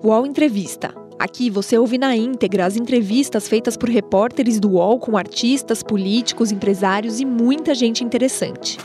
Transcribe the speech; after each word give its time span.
UOL 0.00 0.24
Entrevista. 0.24 0.94
Aqui 1.18 1.50
você 1.50 1.76
ouve 1.76 1.98
na 1.98 2.14
íntegra 2.14 2.64
as 2.64 2.76
entrevistas 2.76 3.48
feitas 3.48 3.76
por 3.76 3.88
repórteres 3.88 4.60
do 4.60 4.74
UOL 4.74 5.00
com 5.00 5.16
artistas, 5.16 5.82
políticos, 5.82 6.52
empresários 6.52 7.18
e 7.18 7.24
muita 7.24 7.74
gente 7.74 8.04
interessante. 8.04 8.78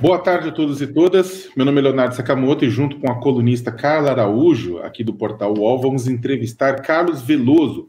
Boa 0.00 0.18
tarde 0.18 0.48
a 0.48 0.52
todos 0.52 0.82
e 0.82 0.86
todas. 0.88 1.48
Meu 1.54 1.64
nome 1.64 1.78
é 1.78 1.82
Leonardo 1.84 2.16
Sakamoto 2.16 2.64
e 2.64 2.70
junto 2.70 2.98
com 2.98 3.08
a 3.08 3.20
colunista 3.20 3.70
Carla 3.70 4.10
Araújo, 4.10 4.78
aqui 4.78 5.04
do 5.04 5.14
portal 5.14 5.54
UOL, 5.56 5.80
vamos 5.80 6.08
entrevistar 6.08 6.82
Carlos 6.82 7.22
Veloso, 7.22 7.86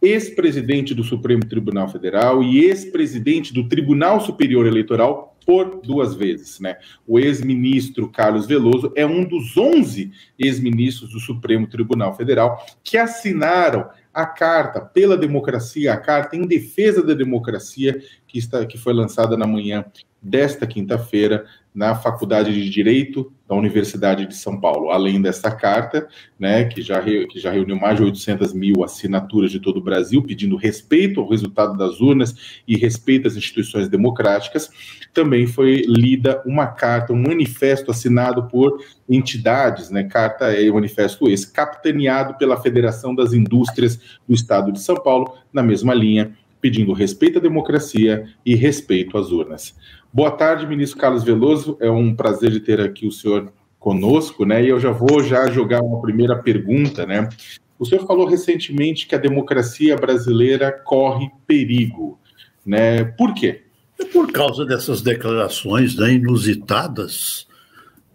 ex-presidente 0.00 0.94
do 0.94 1.02
Supremo 1.02 1.44
Tribunal 1.44 1.88
Federal 1.88 2.40
e 2.40 2.66
ex-presidente 2.66 3.52
do 3.52 3.68
Tribunal 3.68 4.20
Superior 4.20 4.64
Eleitoral 4.64 5.31
por 5.44 5.80
duas 5.82 6.14
vezes, 6.14 6.60
né? 6.60 6.76
O 7.06 7.18
ex-ministro 7.18 8.08
Carlos 8.10 8.46
Veloso 8.46 8.92
é 8.96 9.04
um 9.04 9.24
dos 9.24 9.56
11 9.56 10.10
ex-ministros 10.38 11.10
do 11.10 11.20
Supremo 11.20 11.66
Tribunal 11.66 12.16
Federal 12.16 12.64
que 12.82 12.96
assinaram 12.96 13.88
a 14.12 14.26
carta 14.26 14.80
pela 14.80 15.16
democracia, 15.16 15.92
a 15.92 15.96
carta 15.96 16.36
em 16.36 16.46
defesa 16.46 17.02
da 17.02 17.14
democracia 17.14 18.02
que 18.26 18.38
está 18.38 18.64
que 18.66 18.78
foi 18.78 18.92
lançada 18.92 19.36
na 19.36 19.46
manhã 19.46 19.84
desta 20.22 20.66
quinta-feira 20.66 21.44
na 21.74 21.94
Faculdade 21.94 22.52
de 22.52 22.68
Direito 22.68 23.32
da 23.48 23.54
Universidade 23.54 24.26
de 24.26 24.36
São 24.36 24.60
Paulo. 24.60 24.90
Além 24.90 25.20
dessa 25.20 25.50
carta, 25.50 26.06
né, 26.38 26.64
que 26.64 26.82
já, 26.82 27.00
re, 27.00 27.26
que 27.26 27.40
já 27.40 27.50
reuniu 27.50 27.76
mais 27.76 27.96
de 27.96 28.04
800 28.04 28.52
mil 28.52 28.84
assinaturas 28.84 29.50
de 29.50 29.58
todo 29.58 29.78
o 29.78 29.82
Brasil, 29.82 30.22
pedindo 30.22 30.56
respeito 30.56 31.20
ao 31.20 31.28
resultado 31.28 31.76
das 31.76 32.00
urnas 32.00 32.60
e 32.68 32.76
respeito 32.76 33.26
às 33.26 33.36
instituições 33.36 33.88
democráticas, 33.88 34.70
também 35.14 35.46
foi 35.46 35.82
lida 35.86 36.42
uma 36.44 36.66
carta, 36.66 37.12
um 37.12 37.22
manifesto 37.22 37.90
assinado 37.90 38.48
por 38.48 38.78
entidades, 39.08 39.90
né, 39.90 40.04
carta 40.04 40.52
é 40.52 40.70
manifesto 40.70 41.28
esse, 41.28 41.50
capitaneado 41.50 42.34
pela 42.38 42.60
Federação 42.60 43.14
das 43.14 43.32
Indústrias 43.32 43.98
do 44.28 44.34
Estado 44.34 44.72
de 44.72 44.80
São 44.80 44.96
Paulo, 44.96 45.34
na 45.52 45.62
mesma 45.62 45.92
linha, 45.94 46.36
pedindo 46.62 46.92
respeito 46.92 47.38
à 47.38 47.42
democracia 47.42 48.24
e 48.46 48.54
respeito 48.54 49.18
às 49.18 49.32
urnas. 49.32 49.74
Boa 50.12 50.30
tarde, 50.30 50.64
ministro 50.64 50.98
Carlos 50.98 51.24
Veloso. 51.24 51.76
É 51.80 51.90
um 51.90 52.14
prazer 52.14 52.52
de 52.52 52.60
ter 52.60 52.80
aqui 52.80 53.04
o 53.04 53.10
senhor 53.10 53.52
conosco, 53.80 54.44
né? 54.44 54.64
E 54.64 54.68
eu 54.68 54.78
já 54.78 54.92
vou 54.92 55.24
já 55.24 55.50
jogar 55.50 55.82
uma 55.82 56.00
primeira 56.00 56.36
pergunta, 56.36 57.04
né? 57.04 57.28
O 57.76 57.84
senhor 57.84 58.06
falou 58.06 58.28
recentemente 58.28 59.08
que 59.08 59.14
a 59.16 59.18
democracia 59.18 59.96
brasileira 59.96 60.70
corre 60.70 61.28
perigo, 61.48 62.20
né? 62.64 63.02
Por 63.04 63.34
quê? 63.34 63.62
É 63.98 64.04
por 64.04 64.30
causa 64.30 64.64
dessas 64.64 65.02
declarações 65.02 65.96
né, 65.96 66.12
inusitadas 66.12 67.48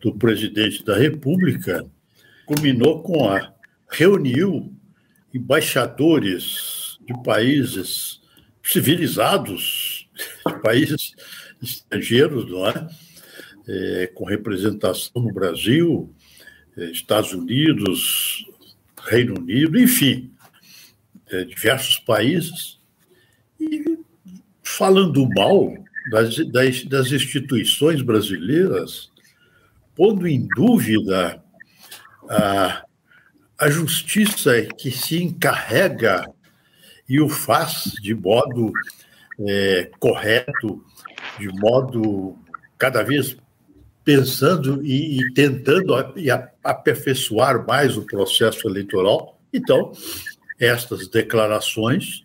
do 0.01 0.13
presidente 0.13 0.85
da 0.85 0.97
República, 0.97 1.85
culminou 2.45 3.01
com 3.01 3.27
a 3.27 3.51
reuniu 3.89 4.71
embaixadores 5.33 6.97
de 7.05 7.13
países 7.23 8.16
civilizados, 8.71 10.07
de 10.45 10.59
países 10.61 11.13
estrangeiros, 11.61 12.49
não 12.49 12.67
é? 12.67 12.87
é 13.67 14.07
com 14.07 14.25
representação 14.25 15.21
no 15.21 15.33
Brasil, 15.33 16.13
é, 16.77 16.85
Estados 16.85 17.33
Unidos, 17.33 18.45
Reino 19.03 19.39
Unido, 19.39 19.79
enfim, 19.79 20.31
é, 21.29 21.43
diversos 21.43 21.99
países, 21.99 22.79
e 23.59 23.97
falando 24.63 25.27
mal 25.29 25.73
das, 26.11 26.37
das, 26.49 26.83
das 26.83 27.11
instituições 27.11 28.01
brasileiras, 28.01 29.09
pondo 29.95 30.27
em 30.27 30.47
dúvida 30.55 31.43
a, 32.29 32.83
a 33.57 33.69
justiça 33.69 34.61
que 34.77 34.91
se 34.91 35.21
encarrega 35.21 36.25
e 37.07 37.19
o 37.21 37.29
faz 37.29 37.93
de 38.01 38.13
modo 38.13 38.71
é, 39.39 39.89
correto 39.99 40.83
de 41.39 41.47
modo 41.59 42.37
cada 42.77 43.03
vez 43.03 43.37
pensando 44.03 44.83
e, 44.85 45.19
e 45.19 45.33
tentando 45.33 45.93
e 46.15 46.29
aperfeiçoar 46.63 47.65
mais 47.65 47.97
o 47.97 48.05
processo 48.05 48.67
eleitoral. 48.67 49.39
Então, 49.53 49.91
estas 50.59 51.07
declarações 51.07 52.23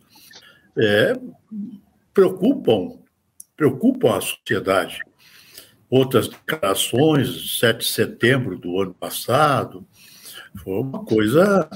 é, 0.79 1.15
preocupam 2.15 3.03
preocupam 3.57 4.17
a 4.17 4.21
sociedade. 4.21 4.99
Outras 5.89 6.27
declarações, 6.27 7.59
7 7.61 7.79
de 7.79 7.85
setembro 7.85 8.59
do 8.59 8.81
ano 8.81 8.95
passado, 8.95 9.87
foi 10.57 10.81
uma 10.81 11.05
coisa 11.05 11.69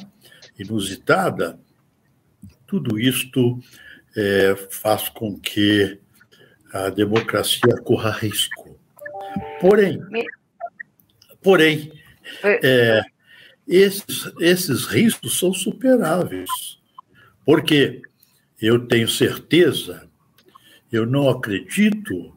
inusitada. 0.59 1.61
Tudo 2.67 2.99
isto 2.99 3.61
é, 4.17 4.57
faz 4.71 5.09
com 5.09 5.39
que 5.39 5.99
a 6.73 6.91
democracia 6.91 7.77
corra 7.85 8.11
risco. 8.11 8.79
Porém, 9.61 10.01
porém, 11.43 11.93
é, 12.43 13.03
esses, 13.67 14.33
esses 14.41 14.85
riscos 14.87 15.39
são 15.39 15.53
superáveis, 15.53 16.51
porque 17.45 18.03
eu 18.61 18.87
tenho 18.87 19.09
certeza, 19.09 20.09
eu 20.91 21.05
não 21.07 21.29
acredito 21.29 22.37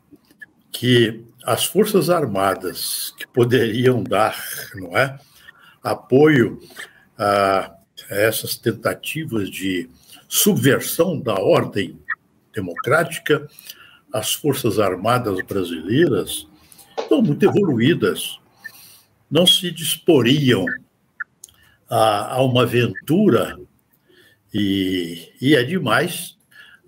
que 0.72 1.24
as 1.44 1.66
Forças 1.66 2.10
Armadas 2.10 3.14
que 3.18 3.26
poderiam 3.28 4.04
dar, 4.04 4.38
não 4.76 4.98
é, 4.98 5.18
apoio 5.84 6.60
a 7.18 7.76
essas 8.10 8.56
tentativas 8.56 9.50
de 9.50 9.90
subversão 10.30 11.20
da 11.20 11.34
ordem 11.34 12.00
democrática 12.54 13.50
as 14.14 14.34
Forças 14.34 14.80
Armadas 14.80 15.40
brasileiras 15.46 16.48
estão 16.98 17.22
muito 17.22 17.44
evoluídas, 17.44 18.40
não 19.30 19.46
se 19.46 19.72
disporiam 19.72 20.66
a, 21.90 22.36
a 22.36 22.44
uma 22.44 22.64
aventura 22.64 23.60
e, 24.54 25.32
e 25.42 25.56
é 25.56 25.64
demais 25.64 26.38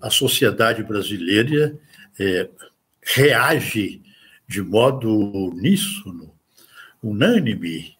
a 0.00 0.10
sociedade 0.10 0.82
brasileira 0.82 1.76
é, 2.18 2.48
reage 3.02 4.02
de 4.48 4.60
modo 4.62 5.08
uníssono, 5.10 6.34
unânime, 7.02 7.96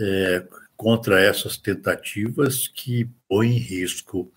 é, 0.00 0.46
contra 0.76 1.20
essas 1.20 1.56
tentativas 1.56 2.68
que 2.68 3.08
põem 3.28 3.52
em 3.52 3.58
risco 3.58 4.30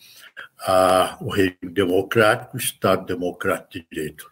a, 0.61 1.17
o 1.21 1.29
regime 1.29 1.57
democrático, 1.63 2.55
o 2.55 2.59
Estado 2.59 3.05
democrático 3.05 3.73
de 3.73 3.85
direito. 3.91 4.31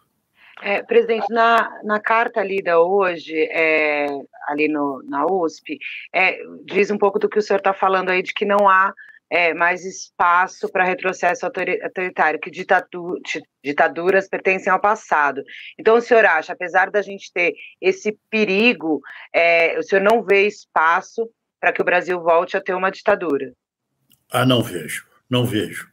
É, 0.61 0.81
presidente, 0.81 1.27
na, 1.29 1.81
na 1.83 1.99
carta 1.99 2.43
lida 2.43 2.79
hoje, 2.79 3.35
é, 3.51 4.07
ali 4.47 4.67
no, 4.67 5.03
na 5.03 5.25
USP, 5.25 5.77
é, 6.11 6.39
diz 6.65 6.89
um 6.89 6.97
pouco 6.97 7.19
do 7.19 7.29
que 7.29 7.37
o 7.37 7.41
senhor 7.41 7.59
está 7.59 7.73
falando 7.73 8.09
aí, 8.09 8.23
de 8.23 8.33
que 8.33 8.45
não 8.45 8.67
há 8.67 8.91
é, 9.29 9.53
mais 9.53 9.85
espaço 9.85 10.69
para 10.71 10.83
retrocesso 10.83 11.45
autoritário, 11.45 12.39
que 12.39 12.49
ditadu 12.49 13.19
ditaduras 13.63 14.27
pertencem 14.27 14.71
ao 14.71 14.79
passado. 14.79 15.43
Então, 15.77 15.97
o 15.97 16.01
senhor 16.01 16.25
acha, 16.25 16.53
apesar 16.53 16.89
da 16.89 17.01
gente 17.01 17.31
ter 17.31 17.53
esse 17.81 18.17
perigo, 18.29 19.01
é, 19.33 19.77
o 19.77 19.83
senhor 19.83 20.01
não 20.01 20.23
vê 20.23 20.47
espaço 20.47 21.29
para 21.67 21.73
que 21.73 21.81
o 21.81 21.85
Brasil 21.85 22.21
volte 22.21 22.55
a 22.55 22.61
ter 22.61 22.73
uma 22.73 22.89
ditadura? 22.89 23.51
Ah, 24.31 24.45
não 24.45 24.63
vejo, 24.63 25.05
não 25.29 25.45
vejo. 25.45 25.89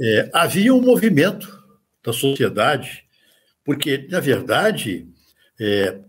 é, 0.00 0.30
havia 0.32 0.72
um 0.72 0.80
movimento 0.80 1.62
da 2.02 2.14
sociedade, 2.14 3.04
porque, 3.64 4.06
na 4.10 4.20
verdade, 4.20 5.06
é, 5.60 6.00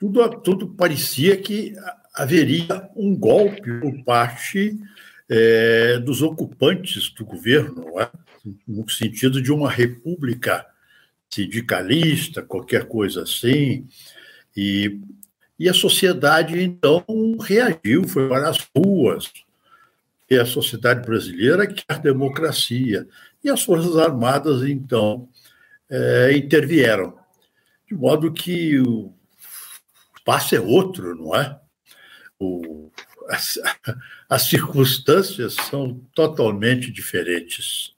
tudo, 0.00 0.28
tudo 0.40 0.74
parecia 0.74 1.36
que 1.36 1.76
haveria 2.12 2.90
um 2.96 3.14
golpe 3.14 3.80
por 3.80 4.02
parte 4.02 4.76
é, 5.28 5.98
dos 5.98 6.22
ocupantes 6.22 7.10
do 7.10 7.24
governo, 7.24 8.00
é? 8.00 8.10
no 8.66 8.88
sentido 8.88 9.42
de 9.42 9.52
uma 9.52 9.70
república 9.70 10.66
sindicalista, 11.28 12.42
qualquer 12.42 12.86
coisa 12.86 13.22
assim. 13.22 13.86
E, 14.56 15.00
e 15.58 15.68
a 15.68 15.74
sociedade, 15.74 16.60
então, 16.62 17.04
reagiu, 17.40 18.06
foi 18.06 18.28
para 18.28 18.48
as 18.48 18.58
ruas. 18.74 19.32
E 20.30 20.36
a 20.36 20.46
sociedade 20.46 21.06
brasileira 21.06 21.66
quer 21.66 21.98
democracia. 22.00 23.06
E 23.42 23.50
as 23.50 23.62
Forças 23.62 23.96
Armadas, 23.96 24.68
então, 24.68 25.28
é, 25.88 26.36
intervieram. 26.36 27.16
De 27.86 27.94
modo 27.94 28.32
que 28.32 28.80
o 28.80 29.12
espaço 30.16 30.56
é 30.56 30.60
outro, 30.60 31.14
não 31.14 31.34
é? 31.34 31.58
O, 32.38 32.90
as, 33.28 33.58
as 34.28 34.42
circunstâncias 34.42 35.54
são 35.54 36.00
totalmente 36.14 36.90
diferentes. 36.90 37.94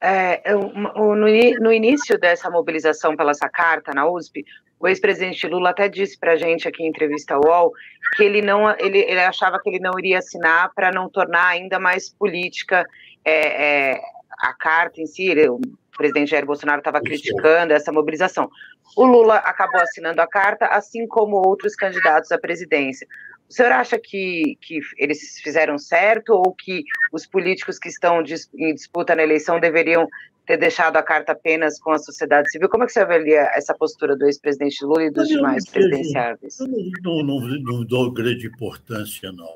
É, 0.00 0.52
no, 0.52 1.14
no, 1.14 1.72
início 1.72 2.18
dessa 2.18 2.50
mobilização 2.50 3.16
pela 3.16 3.30
essa 3.30 3.48
carta 3.48 3.92
na 3.94 4.04
USP, 4.04 4.44
o 4.80 4.88
ex-presidente 4.88 5.46
Lula 5.46 5.70
até 5.70 5.88
disse 5.88 6.18
para 6.18 6.32
a 6.32 6.36
gente 6.36 6.66
aqui 6.66 6.82
em 6.82 6.88
entrevista 6.88 7.34
ao 7.34 7.44
UOL 7.44 7.72
que 8.16 8.24
ele 8.24 8.42
não 8.42 8.68
ele, 8.80 8.98
ele 8.98 9.20
achava 9.20 9.60
que 9.62 9.70
ele 9.70 9.78
não 9.78 9.92
iria 9.96 10.18
assinar 10.18 10.72
para 10.74 10.90
não 10.90 11.08
tornar 11.08 11.46
ainda 11.46 11.78
mais 11.78 12.10
política 12.10 12.84
é, 13.24 13.92
é, 13.92 14.00
a 14.40 14.52
carta 14.54 15.00
em 15.00 15.06
si. 15.06 15.28
Ele, 15.28 15.48
o 15.48 15.60
presidente 15.96 16.32
Jair 16.32 16.44
Bolsonaro 16.44 16.80
estava 16.80 17.00
criticando 17.00 17.72
essa 17.72 17.92
mobilização. 17.92 18.50
O 18.96 19.06
Lula 19.06 19.36
acabou 19.36 19.80
assinando 19.80 20.20
a 20.20 20.26
carta, 20.26 20.66
assim 20.66 21.06
como 21.06 21.36
outros 21.36 21.76
candidatos 21.76 22.32
à 22.32 22.38
presidência. 22.38 23.06
O 23.52 23.54
senhor 23.54 23.72
acha 23.72 23.98
que, 23.98 24.56
que 24.62 24.80
eles 24.96 25.38
fizeram 25.42 25.76
certo 25.76 26.30
ou 26.30 26.54
que 26.54 26.84
os 27.12 27.26
políticos 27.26 27.78
que 27.78 27.90
estão 27.90 28.24
em 28.56 28.74
disputa 28.74 29.14
na 29.14 29.22
eleição 29.22 29.60
deveriam 29.60 30.08
ter 30.46 30.56
deixado 30.56 30.96
a 30.96 31.02
carta 31.02 31.32
apenas 31.32 31.78
com 31.78 31.90
a 31.90 31.98
sociedade 31.98 32.50
civil? 32.50 32.66
Como 32.70 32.84
é 32.84 32.86
que 32.86 32.94
você 32.94 33.00
avalia 33.00 33.42
essa 33.54 33.74
postura 33.74 34.16
do 34.16 34.24
ex-presidente 34.24 34.82
Lula 34.82 35.04
e 35.04 35.10
dos 35.10 35.28
eu 35.28 35.36
demais 35.36 35.68
presidenciáveis? 35.68 36.60
Eu 36.60 36.66
não, 36.66 37.22
não, 37.22 37.40
não, 37.40 37.84
dou 37.84 38.10
grande 38.10 38.46
importância, 38.46 39.30
não. 39.30 39.54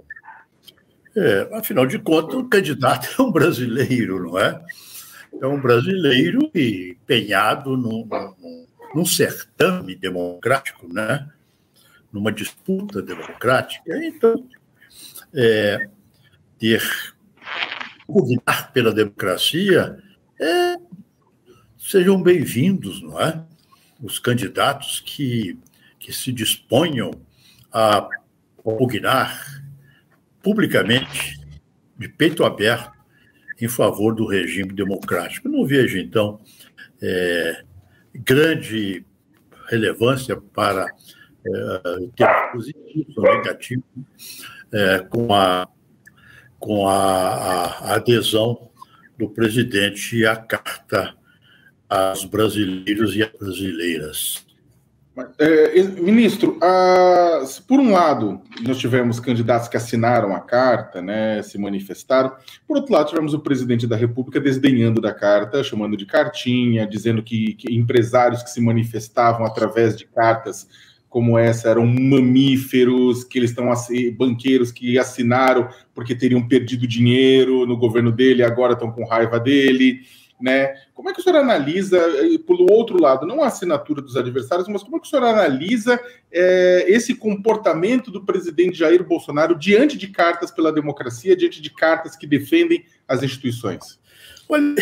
É, 1.17 1.49
afinal 1.55 1.87
de 1.87 1.99
contas, 1.99 2.35
o 2.35 2.45
candidato 2.45 3.09
é 3.19 3.23
um 3.23 3.33
brasileiro, 3.33 4.23
não 4.25 4.39
é? 4.39 4.63
É 5.41 5.47
um 5.47 5.59
brasileiro 5.59 6.51
empenhado 6.55 7.79
num, 7.79 8.07
num, 8.07 8.67
num 8.95 9.07
certame 9.07 9.97
democrático, 9.97 10.87
né? 10.87 11.27
Numa 12.17 12.33
disputa 12.33 13.03
democrática. 13.03 13.95
Então, 14.03 14.49
é, 15.35 15.87
ter 16.59 16.83
pugnar 18.07 18.73
pela 18.73 18.91
democracia 18.91 20.03
é, 20.41 20.77
sejam 21.77 22.23
bem-vindos, 22.23 23.03
não 23.03 23.21
é? 23.21 23.45
Os 24.03 24.19
candidatos 24.19 25.01
que, 25.01 25.59
que 25.99 26.11
se 26.11 26.33
disponham 26.33 27.11
a 27.71 28.09
pugnar 28.65 29.63
publicamente, 30.43 31.39
de 31.99 32.09
peito 32.09 32.45
aberto, 32.45 32.97
em 33.61 33.69
favor 33.69 34.15
do 34.15 34.27
regime 34.27 34.73
democrático. 34.73 35.51
não 35.51 35.67
vejo, 35.67 35.99
então, 35.99 36.41
é, 37.03 37.63
grande 38.15 39.05
relevância 39.69 40.37
para 40.37 40.87
é, 41.47 42.07
termos 42.17 42.53
positivos 42.53 43.19
ou 43.19 43.25
negativos 43.25 43.85
é, 44.73 44.99
com, 45.01 45.33
a, 45.33 45.69
com 46.59 46.89
a, 46.89 46.97
a 46.97 47.95
adesão 47.95 48.71
do 49.19 49.29
presidente 49.31 50.27
à 50.27 50.37
carta 50.37 51.15
aos 51.89 52.25
brasileiros 52.25 53.15
e 53.15 53.23
às 53.23 53.31
brasileiras. 53.31 54.47
É, 55.39 55.83
ministro, 55.83 56.59
a, 56.63 57.43
por 57.67 57.81
um 57.81 57.93
lado, 57.93 58.43
nós 58.61 58.77
tivemos 58.77 59.19
candidatos 59.19 59.67
que 59.67 59.77
assinaram 59.77 60.37
a 60.37 60.41
carta, 60.41 61.01
né, 61.01 61.43
se 61.43 61.57
manifestaram. 61.57 62.33
Por 62.69 62.77
outro 62.77 62.93
lado, 62.93 63.09
tivemos 63.09 63.33
o 63.33 63.39
presidente 63.39 63.87
da 63.87 63.97
República 63.97 64.39
desdenhando 64.39 65.01
da 65.01 65.15
carta, 65.15 65.65
chamando 65.65 65.97
de 65.97 66.05
cartinha, 66.05 66.87
dizendo 66.87 67.23
que, 67.23 67.55
que 67.55 67.75
empresários 67.75 68.43
que 68.43 68.51
se 68.51 68.61
manifestavam 68.61 69.47
através 69.47 69.97
de 69.97 70.05
cartas 70.05 70.69
como 71.17 71.39
essa 71.39 71.71
eram 71.71 71.87
mamíferos, 71.87 73.25
que 73.25 73.39
eles 73.39 73.49
estão 73.49 73.73
banqueiros 74.19 74.71
que 74.71 74.99
assinaram 74.99 75.67
porque 75.95 76.15
teriam 76.15 76.47
perdido 76.47 76.87
dinheiro 76.87 77.65
no 77.65 77.75
governo 77.75 78.13
dele, 78.13 78.43
agora 78.43 78.75
estão 78.75 78.93
com 78.93 79.07
raiva 79.07 79.41
dele, 79.41 80.03
né? 80.39 80.75
Como 80.93 81.09
é 81.09 81.15
que 81.15 81.21
o 81.21 81.23
senhor 81.23 81.39
analisa, 81.39 81.99
pelo 82.47 82.71
outro 82.71 83.01
lado, 83.01 83.27
não 83.27 83.43
a 83.43 83.47
assinatura 83.47 84.03
dos 84.03 84.15
adversários, 84.15 84.69
mas 84.69 84.83
como 84.83 84.99
é 84.99 85.01
que 85.01 85.07
o 85.07 85.09
senhor 85.09 85.25
analisa 85.25 85.99
é, 86.31 86.85
esse 86.87 87.15
comportamento 87.15 88.11
do 88.11 88.23
presidente 88.23 88.77
Jair 88.77 89.03
Bolsonaro 89.03 89.59
diante 89.59 89.97
de 89.97 90.09
cartas 90.09 90.51
pela 90.51 90.71
democracia, 90.71 91.35
diante 91.35 91.63
de 91.63 91.71
cartas 91.71 92.15
que 92.15 92.27
defendem 92.27 92.85
as 93.09 93.23
instituições? 93.23 93.99
Olha, 94.47 94.75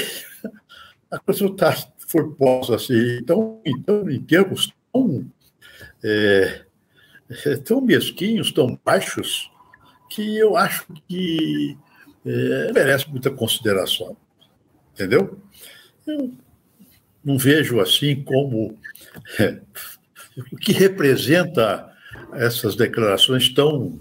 a 1.12 1.18
coisa 1.20 1.46
está 1.46 1.76
forposa 2.08 2.74
assim, 2.74 3.18
então, 3.20 3.60
então 3.64 4.10
em 4.10 4.20
termos 4.20 4.74
tão 4.92 5.24
é, 6.04 6.64
é, 7.46 7.56
tão 7.56 7.80
mesquinhos, 7.80 8.52
tão 8.52 8.78
baixos, 8.84 9.50
que 10.10 10.36
eu 10.36 10.56
acho 10.56 10.86
que 11.08 11.76
é, 12.24 12.72
merece 12.72 13.08
muita 13.08 13.30
consideração. 13.30 14.16
Entendeu? 14.92 15.40
Eu 16.06 16.32
não 17.24 17.38
vejo 17.38 17.80
assim 17.80 18.22
como 18.22 18.78
é, 19.40 19.60
o 20.52 20.56
que 20.56 20.72
representa 20.72 21.90
essas 22.34 22.76
declarações 22.76 23.48
tão 23.48 23.98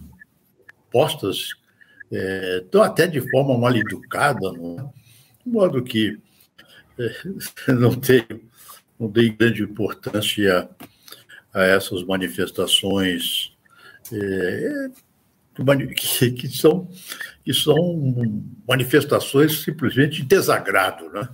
postas, 0.92 1.50
é, 2.12 2.64
tão 2.70 2.84
até 2.84 3.08
de 3.08 3.22
forma 3.32 3.58
mal 3.58 3.76
educada, 3.76 4.52
não, 4.52 4.94
de 5.44 5.52
modo 5.52 5.84
que 5.84 6.20
é, 7.00 7.72
não 7.74 7.96
tenho, 7.96 8.42
não 9.00 9.10
dei 9.10 9.30
grande 9.30 9.64
importância 9.64 10.60
a 10.60 10.70
essas 11.54 12.04
manifestações 12.04 13.54
é, 14.12 14.90
que, 15.96 16.32
que, 16.32 16.48
são, 16.48 16.90
que 17.44 17.54
são 17.54 17.76
manifestações 18.68 19.62
simplesmente 19.62 20.22
de 20.22 20.28
desagrado, 20.28 21.10
né? 21.10 21.30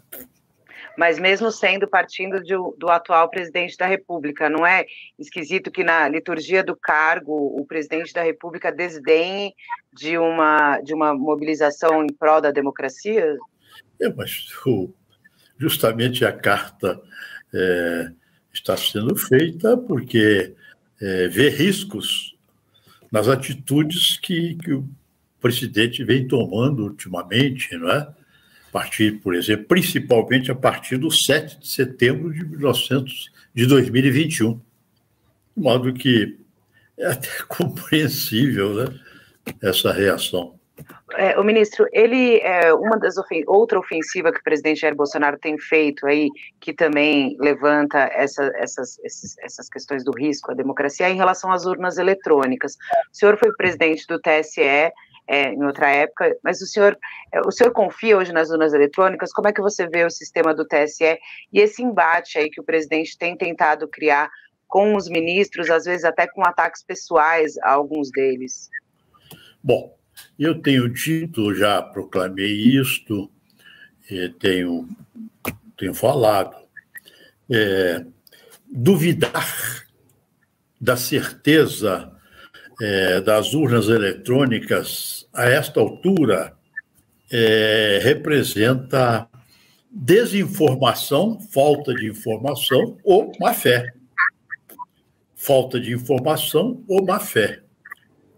Mas 0.97 1.17
mesmo 1.17 1.49
sendo 1.49 1.87
partindo 1.87 2.43
de, 2.43 2.53
do 2.77 2.89
atual 2.89 3.29
presidente 3.29 3.77
da 3.77 3.85
República, 3.85 4.49
não 4.49 4.67
é 4.67 4.85
esquisito 5.17 5.71
que 5.71 5.81
na 5.81 6.09
liturgia 6.09 6.61
do 6.61 6.75
cargo 6.75 7.31
o 7.57 7.65
presidente 7.65 8.11
da 8.11 8.21
República 8.21 8.69
desdenhe 8.69 9.53
de 9.93 10.17
uma, 10.17 10.81
de 10.81 10.93
uma 10.93 11.13
mobilização 11.13 12.03
em 12.03 12.11
prol 12.11 12.41
da 12.41 12.51
democracia? 12.51 13.37
É, 14.01 14.09
mas 14.09 14.49
o, 14.65 14.93
justamente 15.57 16.25
a 16.25 16.33
carta 16.33 17.01
é, 17.55 18.11
está 18.59 18.77
sendo 18.77 19.15
feita 19.15 19.77
porque 19.77 20.53
é, 21.01 21.27
vê 21.27 21.49
riscos 21.49 22.35
nas 23.11 23.27
atitudes 23.27 24.17
que, 24.17 24.55
que 24.55 24.73
o 24.73 24.87
presidente 25.39 26.03
vem 26.03 26.27
tomando 26.27 26.83
ultimamente, 26.83 27.75
não 27.77 27.89
é? 27.89 27.97
A 27.97 28.71
partir, 28.71 29.19
por 29.19 29.33
exemplo, 29.33 29.65
principalmente 29.65 30.51
a 30.51 30.55
partir 30.55 30.97
do 30.97 31.09
7 31.09 31.59
de 31.59 31.67
setembro 31.67 32.31
de, 32.31 32.45
1900, 32.45 33.31
de 33.53 33.65
2021. 33.65 34.53
De 34.53 34.61
modo 35.55 35.91
que 35.93 36.37
é 36.97 37.07
até 37.07 37.29
compreensível 37.47 38.75
né, 38.75 38.99
essa 39.61 39.91
reação. 39.91 40.58
É, 41.17 41.39
o 41.39 41.43
ministro, 41.43 41.87
ele 41.91 42.39
é 42.39 42.73
uma 42.73 42.97
das 42.97 43.17
ofen 43.17 43.43
outra 43.47 43.79
ofensiva 43.79 44.31
que 44.31 44.39
o 44.39 44.43
presidente 44.43 44.81
Jair 44.81 44.95
Bolsonaro 44.95 45.39
tem 45.39 45.57
feito 45.57 46.05
aí, 46.05 46.29
que 46.59 46.73
também 46.73 47.35
levanta 47.39 48.09
essa, 48.13 48.51
essas, 48.55 48.97
essas 49.41 49.69
questões 49.69 50.03
do 50.03 50.11
risco 50.11 50.51
à 50.51 50.53
democracia, 50.53 51.07
é 51.07 51.11
em 51.11 51.17
relação 51.17 51.51
às 51.51 51.65
urnas 51.65 51.97
eletrônicas. 51.97 52.73
O 53.11 53.17
senhor 53.17 53.37
foi 53.37 53.51
presidente 53.53 54.05
do 54.07 54.19
TSE 54.19 54.61
é, 55.29 55.53
em 55.53 55.63
outra 55.63 55.89
época, 55.89 56.35
mas 56.43 56.61
o 56.61 56.65
senhor, 56.65 56.97
é, 57.31 57.39
o 57.41 57.51
senhor 57.51 57.71
confia 57.71 58.17
hoje 58.17 58.33
nas 58.33 58.49
urnas 58.49 58.73
eletrônicas? 58.73 59.31
Como 59.31 59.47
é 59.47 59.53
que 59.53 59.61
você 59.61 59.87
vê 59.87 60.03
o 60.03 60.09
sistema 60.09 60.53
do 60.53 60.65
TSE 60.65 61.19
e 61.53 61.59
esse 61.59 61.83
embate 61.83 62.37
aí 62.37 62.49
que 62.49 62.59
o 62.59 62.63
presidente 62.63 63.17
tem 63.17 63.37
tentado 63.37 63.87
criar 63.87 64.29
com 64.67 64.95
os 64.95 65.07
ministros, 65.07 65.69
às 65.69 65.85
vezes 65.85 66.03
até 66.03 66.27
com 66.27 66.43
ataques 66.43 66.83
pessoais 66.83 67.57
a 67.59 67.73
alguns 67.73 68.09
deles? 68.11 68.69
Bom, 69.63 69.98
eu 70.37 70.61
tenho 70.61 70.89
dito, 70.89 71.53
já 71.53 71.81
proclamei 71.81 72.51
isto, 72.51 73.29
tenho, 74.39 74.87
tenho 75.77 75.93
falado. 75.93 76.55
É, 77.51 78.05
duvidar 78.71 79.85
da 80.79 80.95
certeza 80.95 82.11
é, 82.81 83.19
das 83.21 83.53
urnas 83.53 83.87
eletrônicas 83.87 85.27
a 85.33 85.45
esta 85.45 85.79
altura 85.79 86.53
é, 87.31 87.99
representa 88.01 89.27
desinformação, 89.91 91.39
falta 91.51 91.93
de 91.93 92.07
informação 92.07 92.97
ou 93.03 93.31
má 93.39 93.53
fé. 93.53 93.93
Falta 95.35 95.79
de 95.79 95.93
informação 95.93 96.83
ou 96.87 97.05
má 97.05 97.19
fé. 97.19 97.61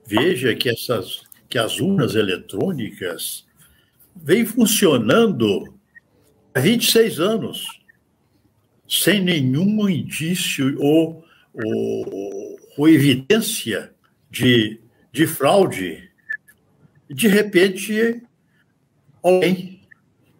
Veja 0.05 0.55
que 0.55 0.69
essas 0.69 1.23
que 1.51 1.59
as 1.59 1.79
urnas 1.79 2.15
eletrônicas 2.15 3.45
vêm 4.15 4.43
funcionando 4.43 5.71
há 6.55 6.59
26 6.59 7.19
anos, 7.19 7.65
sem 8.87 9.21
nenhum 9.21 9.87
indício 9.87 10.75
ou, 10.81 11.23
ou 11.53 12.51
ou 12.77 12.87
evidência 12.87 13.93
de, 14.29 14.79
de 15.11 15.27
fraude, 15.27 16.09
de 17.09 17.27
repente 17.27 18.23
alguém 19.21 19.81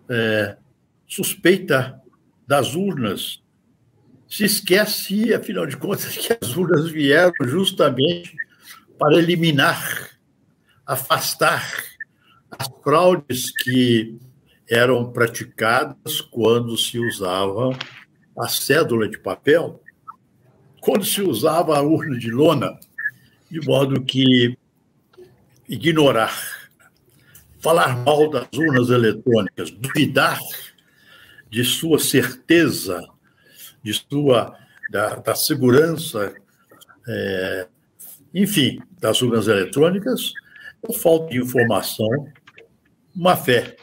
é, 0.10 0.58
suspeita 1.08 2.02
das 2.48 2.74
urnas, 2.74 3.42
se 4.28 4.46
esquece, 4.46 5.34
afinal 5.34 5.66
de 5.66 5.76
contas, 5.78 6.16
que 6.18 6.34
as 6.34 6.56
urnas 6.56 6.90
vieram 6.90 7.34
justamente 7.44 8.36
para 8.98 9.18
eliminar, 9.18 10.10
afastar 10.92 11.66
as 12.52 12.70
fraudes 12.84 13.50
que 13.64 14.20
eram 14.70 15.10
praticadas 15.10 16.20
quando 16.20 16.78
se 16.78 17.00
usava 17.00 17.78
a 18.38 18.50
cédula 18.50 19.08
de 19.08 19.18
papel, 19.18 19.82
quando 20.82 21.06
se 21.06 21.22
usava 21.22 21.78
a 21.78 21.82
urna 21.82 22.20
de 22.20 22.30
lona, 22.30 22.78
de 23.50 23.66
modo 23.66 24.04
que 24.04 24.58
ignorar, 25.68 26.34
falar 27.60 27.96
mal 28.04 28.30
das 28.30 28.50
urnas 28.54 28.90
eletrônicas, 28.90 29.72
duvidar 29.72 30.40
de 31.50 31.64
sua 31.64 32.00
certeza, 32.00 33.02
de 33.82 33.94
sua 33.94 34.58
da, 34.90 35.16
da 35.16 35.36
segurança, 35.36 36.34
é, 37.08 37.68
enfim, 38.34 38.82
das 39.00 39.22
urnas 39.22 39.48
eletrônicas, 39.48 40.34
falta 41.02 41.32
de 41.32 41.40
informação, 41.40 42.08
má 43.16 43.36
fé. 43.36 43.76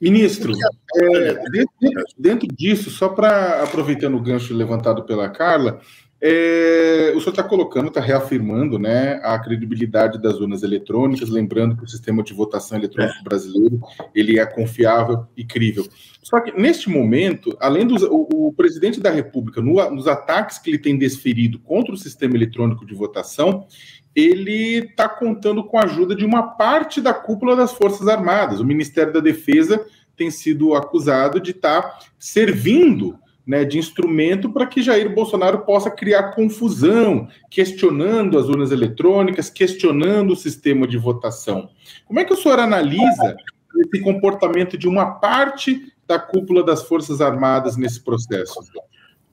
Ministro, 0.00 0.52
é, 0.96 1.34
dentro, 1.50 2.04
dentro, 2.18 2.48
disso, 2.48 2.90
só 2.90 3.08
para 3.08 3.62
aproveitando 3.62 4.16
o 4.16 4.20
gancho 4.20 4.52
levantado 4.52 5.04
pela 5.04 5.28
Carla, 5.28 5.80
é, 6.24 7.12
o 7.16 7.20
senhor 7.20 7.30
está 7.30 7.42
colocando, 7.42 7.88
está 7.88 8.00
reafirmando 8.00 8.78
né, 8.78 9.20
a 9.24 9.36
credibilidade 9.40 10.22
das 10.22 10.38
urnas 10.38 10.62
eletrônicas, 10.62 11.28
lembrando 11.28 11.76
que 11.76 11.82
o 11.82 11.88
sistema 11.88 12.22
de 12.22 12.32
votação 12.32 12.78
eletrônico 12.78 13.18
é. 13.18 13.22
brasileiro 13.24 13.80
ele 14.14 14.38
é 14.38 14.46
confiável 14.46 15.26
e 15.36 15.44
crível. 15.44 15.84
Só 16.22 16.40
que, 16.40 16.52
neste 16.52 16.88
momento, 16.88 17.56
além 17.60 17.84
do 17.84 17.96
o, 18.06 18.48
o 18.48 18.52
presidente 18.52 19.00
da 19.00 19.10
República, 19.10 19.60
no, 19.60 19.90
nos 19.90 20.06
ataques 20.06 20.58
que 20.58 20.70
ele 20.70 20.78
tem 20.78 20.96
desferido 20.96 21.58
contra 21.58 21.92
o 21.92 21.98
sistema 21.98 22.36
eletrônico 22.36 22.86
de 22.86 22.94
votação, 22.94 23.66
ele 24.14 24.78
está 24.78 25.08
contando 25.08 25.64
com 25.64 25.78
a 25.78 25.84
ajuda 25.84 26.14
de 26.14 26.24
uma 26.24 26.42
parte 26.42 27.00
da 27.00 27.14
cúpula 27.14 27.56
das 27.56 27.72
Forças 27.72 28.08
Armadas. 28.08 28.60
O 28.60 28.64
Ministério 28.64 29.12
da 29.12 29.20
Defesa 29.20 29.84
tem 30.16 30.30
sido 30.30 30.74
acusado 30.74 31.40
de 31.40 31.52
estar 31.52 31.82
tá 31.82 31.98
servindo 32.18 33.18
né, 33.46 33.64
de 33.64 33.78
instrumento 33.78 34.50
para 34.50 34.66
que 34.66 34.82
Jair 34.82 35.12
Bolsonaro 35.12 35.60
possa 35.64 35.90
criar 35.90 36.32
confusão, 36.32 37.28
questionando 37.50 38.38
as 38.38 38.46
urnas 38.46 38.70
eletrônicas, 38.70 39.50
questionando 39.50 40.32
o 40.32 40.36
sistema 40.36 40.86
de 40.86 40.96
votação. 40.96 41.70
Como 42.04 42.20
é 42.20 42.24
que 42.24 42.32
o 42.32 42.36
senhor 42.36 42.60
analisa 42.60 43.36
esse 43.80 44.02
comportamento 44.02 44.78
de 44.78 44.86
uma 44.86 45.12
parte 45.14 45.92
da 46.06 46.18
cúpula 46.18 46.62
das 46.62 46.82
Forças 46.84 47.20
Armadas 47.20 47.76
nesse 47.76 48.00
processo? 48.00 48.60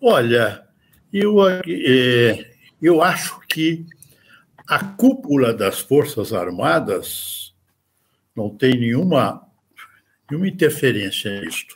Olha, 0.02 0.64
eu, 1.14 1.48
é, 1.48 2.46
eu 2.82 3.02
acho 3.02 3.40
que 3.48 3.86
a 4.70 4.86
cúpula 4.86 5.52
das 5.52 5.80
Forças 5.80 6.32
Armadas 6.32 7.56
não 8.36 8.56
tem 8.56 8.80
nenhuma, 8.80 9.44
nenhuma 10.30 10.48
interferência 10.48 11.42
nisto. 11.42 11.76